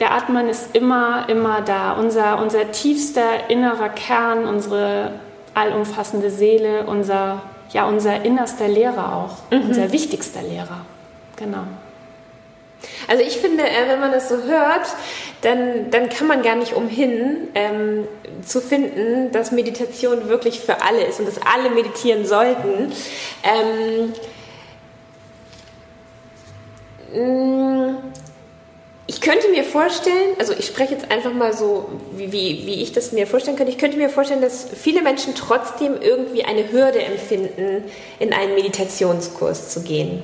der 0.00 0.12
Atman 0.14 0.48
ist 0.48 0.74
immer, 0.74 1.28
immer 1.28 1.60
da. 1.60 1.92
Unser, 1.92 2.40
unser 2.42 2.72
tiefster 2.72 3.48
innerer 3.48 3.90
Kern, 3.90 4.46
unsere 4.46 5.12
allumfassende 5.54 6.30
Seele, 6.30 6.86
unser 6.86 7.42
ja 7.72 7.86
unser 7.86 8.24
innerster 8.24 8.66
Lehrer 8.66 9.14
auch, 9.14 9.52
mhm. 9.52 9.68
unser 9.68 9.92
wichtigster 9.92 10.42
Lehrer. 10.42 10.80
Genau. 11.36 11.62
Also 13.08 13.22
ich 13.22 13.36
finde, 13.36 13.62
äh, 13.62 13.88
wenn 13.88 14.00
man 14.00 14.10
das 14.10 14.28
so 14.28 14.42
hört, 14.42 14.86
dann, 15.42 15.90
dann 15.90 16.08
kann 16.08 16.26
man 16.26 16.42
gar 16.42 16.56
nicht 16.56 16.74
umhin 16.74 17.48
ähm, 17.54 18.06
zu 18.44 18.60
finden, 18.60 19.32
dass 19.32 19.52
Meditation 19.52 20.28
wirklich 20.28 20.60
für 20.60 20.82
alle 20.82 21.04
ist 21.04 21.18
und 21.18 21.26
dass 21.26 21.40
alle 21.42 21.70
meditieren 21.70 22.26
sollten. 22.26 22.92
Ähm, 23.42 24.12
mm, 27.14 27.96
ich 29.06 29.20
könnte 29.20 29.48
mir 29.48 29.64
vorstellen, 29.64 30.36
also 30.38 30.52
ich 30.52 30.66
spreche 30.66 30.94
jetzt 30.94 31.10
einfach 31.10 31.32
mal 31.32 31.52
so, 31.52 31.88
wie, 32.12 32.32
wie, 32.32 32.66
wie 32.66 32.82
ich 32.82 32.92
das 32.92 33.12
mir 33.12 33.26
vorstellen 33.26 33.56
könnte, 33.56 33.72
ich 33.72 33.78
könnte 33.78 33.96
mir 33.96 34.10
vorstellen, 34.10 34.42
dass 34.42 34.66
viele 34.72 35.02
Menschen 35.02 35.34
trotzdem 35.34 36.00
irgendwie 36.00 36.44
eine 36.44 36.70
Hürde 36.70 37.00
empfinden, 37.02 37.84
in 38.18 38.32
einen 38.32 38.54
Meditationskurs 38.54 39.70
zu 39.70 39.82
gehen. 39.82 40.22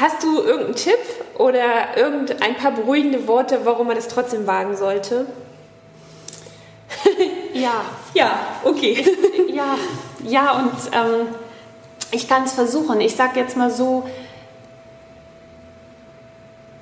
Hast 0.00 0.22
du 0.22 0.42
irgendeinen 0.42 0.76
Tipp 0.76 0.98
oder 1.38 1.96
irgendein 1.96 2.54
paar 2.54 2.70
beruhigende 2.70 3.26
Worte, 3.26 3.60
warum 3.64 3.88
man 3.88 3.96
es 3.96 4.06
trotzdem 4.06 4.46
wagen 4.46 4.76
sollte? 4.76 5.26
ja. 7.52 7.84
Ja, 8.14 8.38
okay. 8.64 8.92
Ich, 8.92 9.54
ja, 9.54 9.76
ja, 10.24 10.52
und 10.52 10.72
ähm, 10.92 11.26
ich 12.12 12.28
kann 12.28 12.44
es 12.44 12.52
versuchen. 12.52 13.00
Ich 13.00 13.16
sage 13.16 13.40
jetzt 13.40 13.56
mal 13.56 13.70
so, 13.70 14.08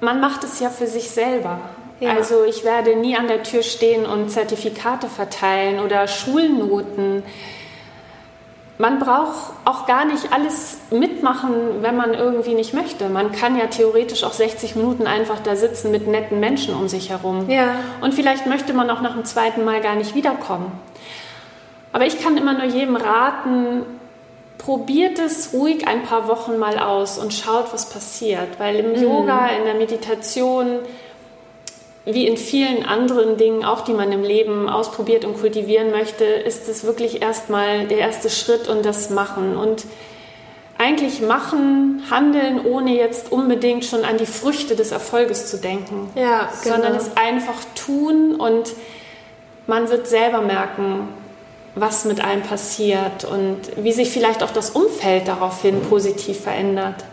man 0.01 0.21
macht 0.21 0.45
es 0.45 0.61
ja 0.61 0.69
für 0.69 0.87
sich 0.87 1.11
selber. 1.11 1.61
Ja. 2.01 2.11
Also 2.11 2.45
ich 2.45 2.65
werde 2.65 2.97
nie 2.97 3.17
an 3.17 3.29
der 3.29 3.43
Tür 3.43 3.63
stehen 3.63 4.05
und 4.05 4.31
Zertifikate 4.31 5.09
verteilen 5.09 5.81
oder 5.81 6.07
Schulnoten. 6.07 7.23
Man 8.79 8.99
braucht 8.99 9.53
auch 9.65 9.87
gar 9.87 10.05
nicht 10.05 10.33
alles 10.33 10.79
mitmachen, 10.91 11.83
wenn 11.83 11.97
man 11.97 12.13
irgendwie 12.13 12.55
nicht 12.55 12.75
möchte. 12.75 13.09
Man 13.09 13.33
kann 13.33 13.57
ja 13.57 13.69
theoretisch 13.69 14.23
auch 14.23 14.35
60 14.35 14.77
Minuten 14.77 15.07
einfach 15.07 15.41
da 15.41 15.57
sitzen 15.57 15.91
mit 15.91 16.07
netten 16.07 16.41
Menschen 16.41 16.75
um 16.75 16.87
sich 16.89 17.09
herum. 17.09 17.49
Ja. 17.49 17.77
Und 18.03 18.13
vielleicht 18.13 18.47
möchte 18.47 18.75
man 18.75 18.91
auch 18.91 19.01
nach 19.01 19.15
dem 19.15 19.25
zweiten 19.25 19.65
Mal 19.65 19.81
gar 19.81 19.95
nicht 19.95 20.15
wiederkommen. 20.15 20.71
Aber 21.93 22.05
ich 22.05 22.23
kann 22.23 22.37
immer 22.37 22.53
nur 22.53 22.67
jedem 22.67 22.97
raten, 22.97 23.87
probiert 24.59 25.19
es 25.19 25.55
ruhig 25.55 25.89
ein 25.89 26.03
paar 26.03 26.29
Wochen 26.29 26.59
mal 26.59 26.79
aus 26.79 27.19
und 27.19 27.33
schaut, 27.33 27.73
was 27.73 27.89
passiert. 27.89 28.59
Weil 28.59 28.77
im 28.77 28.91
mhm. 28.91 29.03
Yoga, 29.03 29.47
in 29.49 29.65
der 29.65 29.75
Meditation, 29.75 30.81
wie 32.07 32.27
in 32.27 32.37
vielen 32.37 32.87
anderen 32.87 33.37
Dingen, 33.37 33.65
auch 33.65 33.83
die 33.83 33.93
man 33.93 34.13
im 34.13 34.23
Leben 34.23 34.69
ausprobiert 34.69 35.25
und 35.25 35.39
kultivieren 35.41 35.91
möchte, 35.91 36.25
ist 36.25 36.69
es 36.69 36.85
wirklich 36.85 37.21
erstmal 37.21 37.89
der 37.89 37.99
erste 37.99 38.31
Schritt 38.31 38.69
und 38.69 38.87
das 38.87 39.11
Machen. 39.11 39.57
Und 39.57 39.85
eigentlich 40.79 41.21
machen, 41.21 42.05
handeln, 42.09 42.65
ohne 42.65 42.95
jetzt 42.95 43.33
unbedingt 43.33 43.85
schon 43.85 44.05
an 44.05 44.19
die 44.19 44.27
Früchte 44.27 44.77
des 44.77 44.93
Erfolges 44.93 45.51
zu 45.51 45.59
denken, 45.59 46.11
ja, 46.15 46.49
genau. 46.63 46.77
sondern 46.77 46.95
es 46.95 47.17
einfach 47.17 47.57
tun 47.75 48.37
und 48.37 48.73
man 49.67 49.89
wird 49.89 50.07
selber 50.07 50.43
merken, 50.43 51.09
was 51.75 52.05
mit 52.05 52.21
einem 52.21 52.43
passiert 52.43 53.25
und 53.25 53.59
wie 53.77 53.93
sich 53.93 54.11
vielleicht 54.11 54.45
auch 54.45 54.53
das 54.53 54.71
Umfeld 54.71 55.27
daraufhin 55.27 55.83
positiv 55.83 56.41
verändert, 56.41 57.05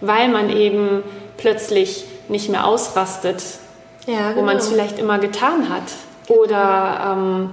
weil 0.00 0.28
man 0.28 0.56
eben 0.56 1.02
plötzlich 1.36 2.04
nicht 2.28 2.48
mehr 2.48 2.66
ausrastet, 2.66 3.42
ja, 4.06 4.30
genau. 4.30 4.40
wo 4.40 4.44
man 4.44 4.56
es 4.56 4.68
vielleicht 4.68 4.98
immer 4.98 5.18
getan 5.18 5.68
hat. 5.68 5.82
Genau. 6.26 6.40
Oder 6.40 7.16
ähm, 7.16 7.50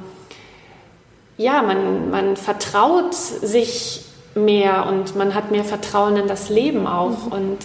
ja, 1.38 1.62
man, 1.62 2.10
man 2.10 2.38
vertraut 2.38 3.13
sich 3.13 4.06
mehr 4.36 4.88
und 4.88 5.16
man 5.16 5.34
hat 5.36 5.52
mehr 5.52 5.63
Vertrauen 5.63 6.18
in 6.18 6.28
das 6.28 6.50
Leben 6.50 6.88
auch. 6.88 7.26
Mhm. 7.28 7.32
Und 7.32 7.58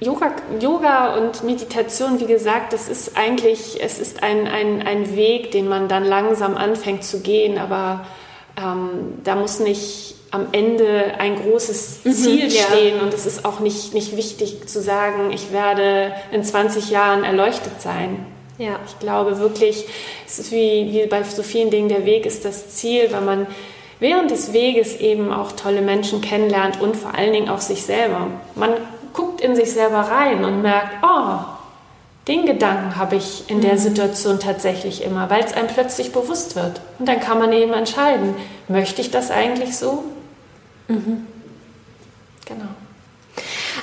Yoga, 0.00 0.32
Yoga 0.58 1.16
und 1.16 1.44
Meditation, 1.44 2.20
wie 2.20 2.26
gesagt, 2.26 2.72
das 2.72 2.88
ist 2.88 3.18
eigentlich, 3.18 3.78
es 3.82 3.98
ist 3.98 4.22
ein, 4.22 4.46
ein, 4.46 4.80
ein 4.86 5.14
Weg, 5.14 5.50
den 5.50 5.68
man 5.68 5.88
dann 5.88 6.04
langsam 6.04 6.56
anfängt 6.56 7.04
zu 7.04 7.20
gehen, 7.20 7.58
aber 7.58 8.06
ähm, 8.56 9.18
da 9.24 9.34
muss 9.34 9.60
nicht 9.60 10.16
am 10.30 10.48
Ende 10.52 11.14
ein 11.18 11.36
großes 11.36 12.00
mhm, 12.04 12.12
Ziel 12.12 12.44
mhm, 12.44 12.50
stehen 12.50 12.96
ja. 12.98 13.02
und 13.02 13.12
es 13.14 13.26
ist 13.26 13.44
auch 13.44 13.60
nicht, 13.60 13.94
nicht 13.94 14.16
wichtig 14.16 14.68
zu 14.68 14.80
sagen, 14.80 15.32
ich 15.32 15.52
werde 15.52 16.12
in 16.30 16.44
20 16.44 16.90
Jahren 16.90 17.24
erleuchtet 17.24 17.80
sein. 17.80 18.26
Ja. 18.58 18.78
Ich 18.86 18.98
glaube 18.98 19.38
wirklich, 19.38 19.86
es 20.26 20.38
ist 20.38 20.52
wie, 20.52 20.92
wie 20.92 21.06
bei 21.06 21.22
so 21.22 21.42
vielen 21.42 21.70
Dingen, 21.70 21.88
der 21.88 22.04
Weg 22.04 22.26
ist 22.26 22.44
das 22.44 22.68
Ziel, 22.68 23.08
weil 23.10 23.22
man 23.22 23.46
während 23.98 24.30
des 24.30 24.52
Weges 24.52 24.96
eben 25.00 25.32
auch 25.32 25.52
tolle 25.52 25.80
Menschen 25.80 26.20
kennenlernt 26.20 26.80
und 26.80 26.96
vor 26.96 27.14
allen 27.14 27.32
Dingen 27.32 27.48
auch 27.48 27.60
sich 27.60 27.82
selber. 27.82 28.26
Man 28.54 28.70
guckt 29.12 29.40
in 29.40 29.56
sich 29.56 29.72
selber 29.72 30.00
rein 30.00 30.44
und 30.44 30.62
merkt, 30.62 31.02
oh, 31.02 31.38
den 32.28 32.46
Gedanken 32.46 32.96
habe 32.96 33.16
ich 33.16 33.44
in 33.48 33.60
der 33.60 33.74
mhm. 33.74 33.78
Situation 33.78 34.38
tatsächlich 34.38 35.02
immer, 35.02 35.30
weil 35.30 35.42
es 35.42 35.54
einem 35.54 35.68
plötzlich 35.68 36.12
bewusst 36.12 36.54
wird. 36.54 36.80
Und 36.98 37.08
dann 37.08 37.18
kann 37.18 37.38
man 37.38 37.52
eben 37.52 37.72
entscheiden, 37.72 38.34
möchte 38.68 39.00
ich 39.00 39.10
das 39.10 39.30
eigentlich 39.30 39.76
so? 39.76 40.04
Mhm. 40.90 41.26
Genau. 42.46 42.68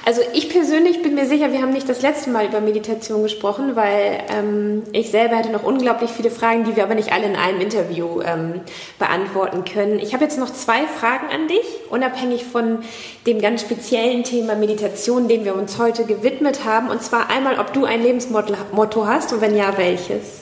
Also 0.05 0.21
ich 0.33 0.49
persönlich 0.49 1.01
bin 1.01 1.15
mir 1.15 1.25
sicher, 1.25 1.51
wir 1.51 1.61
haben 1.61 1.71
nicht 1.71 1.87
das 1.87 2.01
letzte 2.01 2.29
Mal 2.29 2.45
über 2.45 2.61
Meditation 2.61 3.23
gesprochen, 3.23 3.75
weil 3.75 4.23
ähm, 4.29 4.83
ich 4.91 5.09
selber 5.09 5.37
hätte 5.37 5.49
noch 5.49 5.63
unglaublich 5.63 6.11
viele 6.11 6.29
Fragen, 6.29 6.65
die 6.65 6.75
wir 6.75 6.83
aber 6.83 6.95
nicht 6.95 7.11
alle 7.11 7.25
in 7.25 7.35
einem 7.35 7.61
Interview 7.61 8.21
ähm, 8.21 8.61
beantworten 8.99 9.63
können. 9.65 9.99
Ich 9.99 10.13
habe 10.13 10.23
jetzt 10.23 10.37
noch 10.37 10.51
zwei 10.51 10.85
Fragen 10.85 11.27
an 11.33 11.47
dich, 11.47 11.65
unabhängig 11.89 12.45
von 12.45 12.79
dem 13.25 13.41
ganz 13.41 13.61
speziellen 13.61 14.23
Thema 14.23 14.55
Meditation, 14.55 15.27
dem 15.27 15.45
wir 15.45 15.55
uns 15.55 15.77
heute 15.77 16.05
gewidmet 16.05 16.65
haben. 16.65 16.89
Und 16.89 17.01
zwar 17.01 17.29
einmal, 17.29 17.59
ob 17.59 17.73
du 17.73 17.85
ein 17.85 18.01
Lebensmotto 18.01 19.07
hast 19.07 19.33
und 19.33 19.41
wenn 19.41 19.55
ja, 19.55 19.77
welches? 19.77 20.41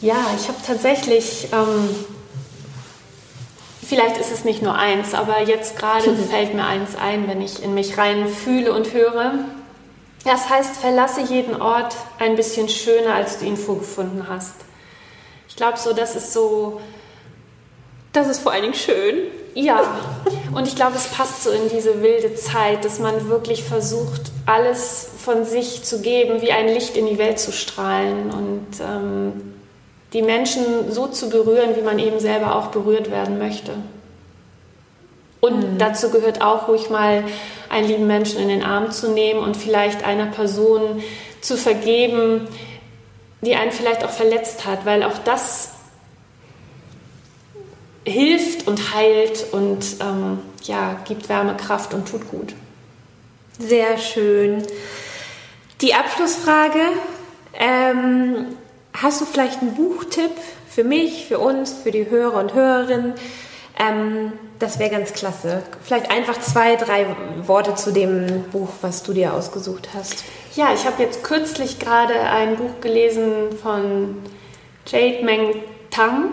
Ja, 0.00 0.16
ich 0.38 0.48
habe 0.48 0.58
tatsächlich... 0.64 1.48
Ähm 1.52 2.21
Vielleicht 3.92 4.16
ist 4.16 4.32
es 4.32 4.44
nicht 4.46 4.62
nur 4.62 4.74
eins, 4.74 5.12
aber 5.12 5.42
jetzt 5.42 5.78
gerade 5.78 6.16
fällt 6.30 6.54
mir 6.54 6.64
eins 6.64 6.96
ein, 6.96 7.28
wenn 7.28 7.42
ich 7.42 7.62
in 7.62 7.74
mich 7.74 7.98
rein 7.98 8.26
fühle 8.26 8.72
und 8.72 8.94
höre. 8.94 9.34
Das 10.24 10.48
heißt, 10.48 10.78
verlasse 10.78 11.20
jeden 11.20 11.60
Ort 11.60 11.94
ein 12.18 12.34
bisschen 12.34 12.70
schöner, 12.70 13.12
als 13.12 13.38
du 13.38 13.44
ihn 13.44 13.58
vorgefunden 13.58 14.26
hast. 14.30 14.54
Ich 15.46 15.56
glaube 15.56 15.76
so, 15.76 15.92
das 15.92 16.16
ist 16.16 16.32
so. 16.32 16.80
Das 18.14 18.28
ist 18.28 18.40
vor 18.40 18.52
allen 18.52 18.62
Dingen 18.62 18.74
schön. 18.74 19.24
Ja, 19.52 19.82
und 20.54 20.66
ich 20.66 20.74
glaube, 20.74 20.96
es 20.96 21.08
passt 21.08 21.44
so 21.44 21.50
in 21.50 21.68
diese 21.68 22.00
wilde 22.00 22.34
Zeit, 22.34 22.86
dass 22.86 22.98
man 22.98 23.28
wirklich 23.28 23.62
versucht, 23.62 24.32
alles 24.46 25.06
von 25.22 25.44
sich 25.44 25.82
zu 25.82 26.00
geben, 26.00 26.40
wie 26.40 26.52
ein 26.52 26.68
Licht 26.68 26.96
in 26.96 27.04
die 27.04 27.18
Welt 27.18 27.38
zu 27.38 27.52
strahlen 27.52 28.30
und 28.30 28.68
ähm, 28.80 29.52
die 30.12 30.22
Menschen 30.22 30.92
so 30.92 31.06
zu 31.06 31.28
berühren, 31.30 31.76
wie 31.76 31.82
man 31.82 31.98
eben 31.98 32.20
selber 32.20 32.56
auch 32.56 32.66
berührt 32.68 33.10
werden 33.10 33.38
möchte. 33.38 33.72
Und 35.40 35.72
mhm. 35.72 35.78
dazu 35.78 36.10
gehört 36.10 36.42
auch 36.42 36.68
ruhig 36.68 36.90
mal 36.90 37.24
einen 37.68 37.88
lieben 37.88 38.06
Menschen 38.06 38.40
in 38.40 38.48
den 38.48 38.62
Arm 38.62 38.90
zu 38.90 39.10
nehmen 39.10 39.40
und 39.40 39.56
vielleicht 39.56 40.04
einer 40.04 40.26
Person 40.26 41.02
zu 41.40 41.56
vergeben, 41.56 42.46
die 43.40 43.56
einen 43.56 43.72
vielleicht 43.72 44.04
auch 44.04 44.10
verletzt 44.10 44.66
hat, 44.66 44.84
weil 44.86 45.02
auch 45.02 45.18
das 45.24 45.72
hilft 48.04 48.68
und 48.68 48.94
heilt 48.94 49.46
und 49.52 49.84
ähm, 50.00 50.40
ja, 50.62 51.00
gibt 51.06 51.28
Wärme, 51.28 51.56
Kraft 51.56 51.94
und 51.94 52.06
tut 52.08 52.30
gut. 52.30 52.54
Sehr 53.58 53.98
schön. 53.98 54.62
Die 55.80 55.94
Abschlussfrage. 55.94 56.80
Ähm, 57.54 58.46
hast 58.94 59.20
du 59.20 59.24
vielleicht 59.24 59.60
einen 59.60 59.74
Buchtipp 59.74 60.32
für 60.68 60.84
mich, 60.84 61.26
für 61.26 61.38
uns, 61.38 61.72
für 61.72 61.90
die 61.90 62.08
Hörer 62.08 62.38
und 62.38 62.54
Hörerinnen? 62.54 63.14
Ähm, 63.78 64.32
das 64.58 64.78
wäre 64.78 64.90
ganz 64.90 65.12
klasse. 65.12 65.62
Vielleicht 65.82 66.10
einfach 66.10 66.38
zwei, 66.38 66.76
drei 66.76 67.06
Worte 67.46 67.74
zu 67.74 67.90
dem 67.92 68.44
Buch, 68.52 68.68
was 68.80 69.02
du 69.02 69.12
dir 69.12 69.34
ausgesucht 69.34 69.88
hast. 69.94 70.24
Ja, 70.54 70.72
ich 70.74 70.86
habe 70.86 71.02
jetzt 71.02 71.24
kürzlich 71.24 71.78
gerade 71.78 72.14
ein 72.14 72.56
Buch 72.56 72.80
gelesen 72.80 73.56
von 73.62 74.16
Jade 74.86 75.24
Meng 75.24 75.54
Tang, 75.90 76.30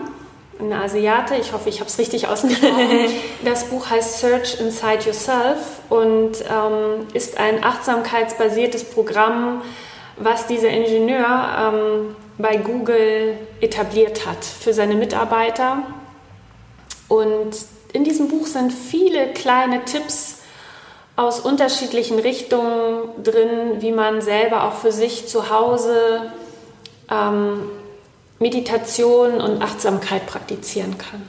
eine 0.58 0.76
Asiate. 0.76 1.36
Ich 1.36 1.52
hoffe, 1.52 1.70
ich 1.70 1.80
habe 1.80 1.88
es 1.88 1.98
richtig 1.98 2.28
ausgesprochen. 2.28 3.10
das 3.44 3.64
Buch 3.64 3.88
heißt 3.88 4.20
Search 4.20 4.60
Inside 4.60 5.04
Yourself 5.06 5.80
und 5.88 6.32
ähm, 6.42 7.06
ist 7.14 7.38
ein 7.38 7.64
achtsamkeitsbasiertes 7.64 8.84
Programm, 8.84 9.62
was 10.18 10.46
dieser 10.46 10.68
Ingenieur 10.68 11.24
ähm, 11.58 12.16
bei 12.42 12.56
Google 12.56 13.36
etabliert 13.60 14.26
hat 14.26 14.44
für 14.44 14.72
seine 14.72 14.94
Mitarbeiter. 14.94 15.82
Und 17.08 17.56
in 17.92 18.04
diesem 18.04 18.28
Buch 18.28 18.46
sind 18.46 18.72
viele 18.72 19.32
kleine 19.32 19.84
Tipps 19.84 20.36
aus 21.16 21.40
unterschiedlichen 21.40 22.18
Richtungen 22.18 23.22
drin, 23.22 23.80
wie 23.80 23.92
man 23.92 24.22
selber 24.22 24.64
auch 24.64 24.74
für 24.74 24.92
sich 24.92 25.28
zu 25.28 25.50
Hause 25.50 26.32
ähm, 27.10 27.70
Meditation 28.38 29.40
und 29.40 29.62
Achtsamkeit 29.62 30.26
praktizieren 30.26 30.96
kann. 30.96 31.28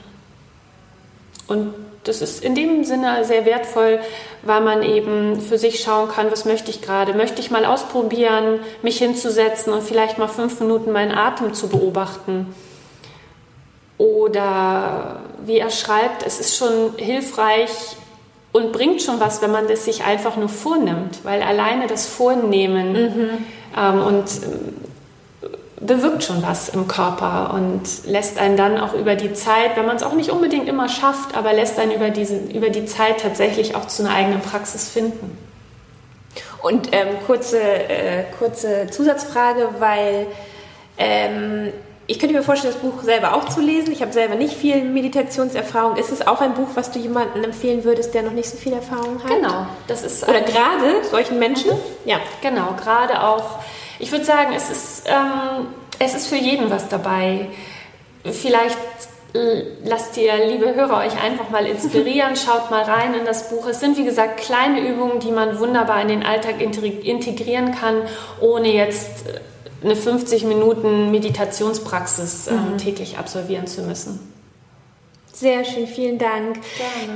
Und 1.48 1.74
das 2.04 2.22
ist 2.22 2.44
in 2.44 2.56
dem 2.56 2.84
Sinne 2.84 3.24
sehr 3.26 3.46
wertvoll, 3.46 4.00
weil 4.42 4.62
man 4.62 4.82
eben 4.82 5.40
für 5.40 5.58
sich 5.58 5.82
schauen 5.82 6.10
kann, 6.10 6.32
was 6.32 6.46
möchte 6.46 6.72
ich 6.72 6.82
gerade. 6.82 7.14
Möchte 7.14 7.42
ich 7.42 7.52
mal 7.52 7.66
ausprobieren, 7.66 8.60
mich 8.82 8.98
hinzusetzen 8.98 9.72
und 9.72 9.84
vielleicht 9.84 10.18
mal 10.18 10.28
fünf 10.28 10.60
Minuten 10.60 10.92
meinen 10.92 11.12
Atem 11.12 11.54
zu 11.54 11.68
beobachten? 11.70 12.54
Oder 13.98 15.22
wie 15.46 15.60
er 15.60 15.70
schreibt, 15.70 16.26
es 16.26 16.40
ist 16.40 16.58
schon 16.58 16.96
hilfreich 16.98 17.70
und 18.52 18.72
bringt 18.72 19.04
schon 19.04 19.20
was, 19.20 19.44
wenn 19.44 19.52
man 19.52 19.68
das 19.68 19.86
sich 19.86 20.04
einfach 20.04 20.38
nur 20.38 20.50
vornimmt, 20.50 21.20
weil 21.24 21.44
alleine 21.44 21.86
das 21.86 22.08
Vornehmen 22.08 22.94
mhm. 22.94 23.30
ähm, 23.78 24.02
und 24.02 24.26
bewirkt 25.82 26.24
schon 26.24 26.44
was 26.44 26.70
im 26.70 26.88
Körper 26.88 27.54
und 27.54 28.06
lässt 28.06 28.38
einen 28.38 28.56
dann 28.56 28.80
auch 28.80 28.94
über 28.94 29.16
die 29.16 29.34
Zeit, 29.34 29.76
wenn 29.76 29.86
man 29.86 29.96
es 29.96 30.04
auch 30.04 30.14
nicht 30.14 30.30
unbedingt 30.30 30.70
immer 30.70 30.88
schafft, 30.88 31.36
aber 31.36 31.54
lässt 31.54 31.80
einen 31.80 31.92
über, 31.92 32.10
diese, 32.10 32.38
über 32.38 32.70
die 32.70 32.86
Zeit 32.86 33.22
tatsächlich 33.22 33.76
auch 33.76 33.88
zu 33.88 34.04
einer 34.04 34.14
eigenen 34.14 34.42
Praxis 34.42 34.90
finden. 34.90 35.38
Und 36.62 36.90
ähm, 36.92 37.08
kurze, 37.26 37.60
äh, 37.60 38.26
kurze 38.38 38.88
Zusatzfrage, 38.92 39.70
weil 39.80 40.28
ähm, 41.00 41.74
ich 42.06 42.20
könnte 42.20 42.36
mir 42.36 42.44
vorstellen, 42.44 42.74
das 42.74 42.82
Buch 42.82 43.02
selber 43.02 43.34
auch 43.34 43.50
zu 43.50 43.62
lesen. 43.62 43.92
Ich 43.92 44.02
habe 44.02 44.12
selber 44.12 44.36
nicht 44.36 44.54
viel 44.54 44.84
Meditationserfahrung. 44.84 45.96
Ist 45.98 46.12
es 46.12 46.28
auch 46.28 46.42
ein 46.42 46.54
Buch, 46.54 46.68
was 46.76 46.92
du 46.92 47.00
jemandem 47.00 47.44
empfehlen 47.44 47.84
würdest, 47.84 48.14
der 48.14 48.22
noch 48.22 48.34
nicht 48.34 48.50
so 48.50 48.58
viel 48.58 48.74
Erfahrung 48.74 49.24
hat? 49.24 49.30
Genau, 49.30 49.66
das 49.88 50.04
ist 50.04 50.28
oder 50.28 50.42
gerade 50.42 51.04
solchen 51.10 51.40
Menschen. 51.40 51.72
Mhm. 51.72 51.80
Ja, 52.06 52.18
genau, 52.42 52.76
gerade 52.80 53.24
auch 53.24 53.60
ich 54.02 54.12
würde 54.12 54.26
sagen, 54.26 54.54
es 54.56 54.70
ist, 54.70 55.04
ähm, 55.06 55.68
es 56.00 56.16
ist 56.16 56.28
für 56.28 56.36
jeden 56.36 56.70
was 56.70 56.90
dabei. 56.90 57.48
Vielleicht 58.24 58.78
lasst 59.86 60.18
ihr, 60.18 60.34
liebe 60.48 60.76
Hörer, 60.76 60.98
euch 61.06 61.22
einfach 61.22 61.50
mal 61.50 61.66
inspirieren, 61.66 62.36
schaut 62.36 62.70
mal 62.70 62.84
rein 62.84 63.14
in 63.14 63.26
das 63.26 63.50
Buch. 63.50 63.68
Es 63.68 63.80
sind, 63.80 63.98
wie 63.98 64.04
gesagt, 64.04 64.42
kleine 64.42 64.86
Übungen, 64.86 65.20
die 65.20 65.32
man 65.32 65.60
wunderbar 65.60 66.02
in 66.02 66.10
den 66.10 66.24
Alltag 66.24 66.62
integrieren 66.62 67.74
kann, 67.74 68.02
ohne 68.42 68.74
jetzt 68.74 69.28
äh, 69.28 69.86
eine 69.86 69.96
50 69.96 70.44
Minuten 70.44 71.12
Meditationspraxis 71.12 72.48
äh, 72.48 72.54
mhm. 72.54 72.78
täglich 72.78 73.18
absolvieren 73.18 73.68
zu 73.68 73.82
müssen. 73.84 74.20
Sehr 75.42 75.66
schön, 75.66 75.88
vielen 75.88 76.20
Dank. 76.20 76.60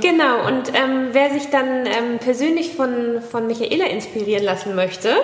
Genau, 0.00 0.48
und 0.48 0.72
ähm, 0.74 1.10
wer 1.12 1.30
sich 1.30 1.48
dann 1.50 1.86
ähm, 1.86 2.18
persönlich 2.18 2.74
von, 2.74 3.22
von 3.22 3.46
Michaela 3.46 3.84
inspirieren 3.84 4.42
lassen 4.42 4.74
möchte, 4.74 5.14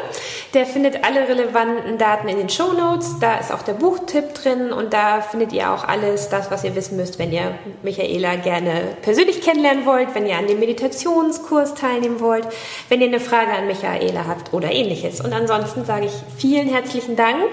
der 0.55 0.67
findet 0.67 1.03
alle 1.03 1.29
relevanten 1.29 1.99
Daten 1.99 2.29
in 2.29 2.37
den 2.37 2.49
Show 2.49 2.73
Notes. 2.73 3.17
Da 3.19 3.39
ist 3.41 3.53
auch 3.53 3.63
der 3.63 3.73
Buchtipp 3.73 4.35
drin 4.35 4.71
und 4.71 4.93
da 4.93 5.21
findet 5.21 5.53
ihr 5.53 5.73
auch 5.73 5.83
alles, 5.83 6.29
das, 6.29 6.53
was 6.53 6.63
ihr 6.63 6.77
wissen 6.77 6.97
müsst, 6.97 7.19
wenn 7.19 7.33
ihr 7.33 7.59
Michaela 7.83 8.37
gerne 8.37 8.97
persönlich 9.03 9.41
kennenlernen 9.41 9.85
wollt, 9.85 10.15
wenn 10.15 10.25
ihr 10.25 10.37
an 10.37 10.47
dem 10.47 10.61
Meditationskurs 10.61 11.75
teilnehmen 11.75 12.21
wollt, 12.21 12.47
wenn 12.89 13.01
ihr 13.01 13.09
eine 13.09 13.19
Frage 13.19 13.51
an 13.51 13.67
Michaela 13.67 14.29
habt 14.29 14.55
oder 14.55 14.71
ähnliches. 14.71 15.21
Und 15.21 15.33
ansonsten 15.33 15.85
sage 15.85 16.07
ich 16.07 16.13
vielen 16.39 16.69
herzlichen 16.69 17.17
Dank 17.17 17.51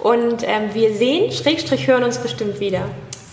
und 0.00 0.42
ähm, 0.42 0.74
wir 0.74 0.92
sehen, 0.92 1.30
Schrägstrich 1.30 1.86
hören 1.86 2.02
uns 2.02 2.18
bestimmt 2.18 2.58
wieder. 2.58 2.88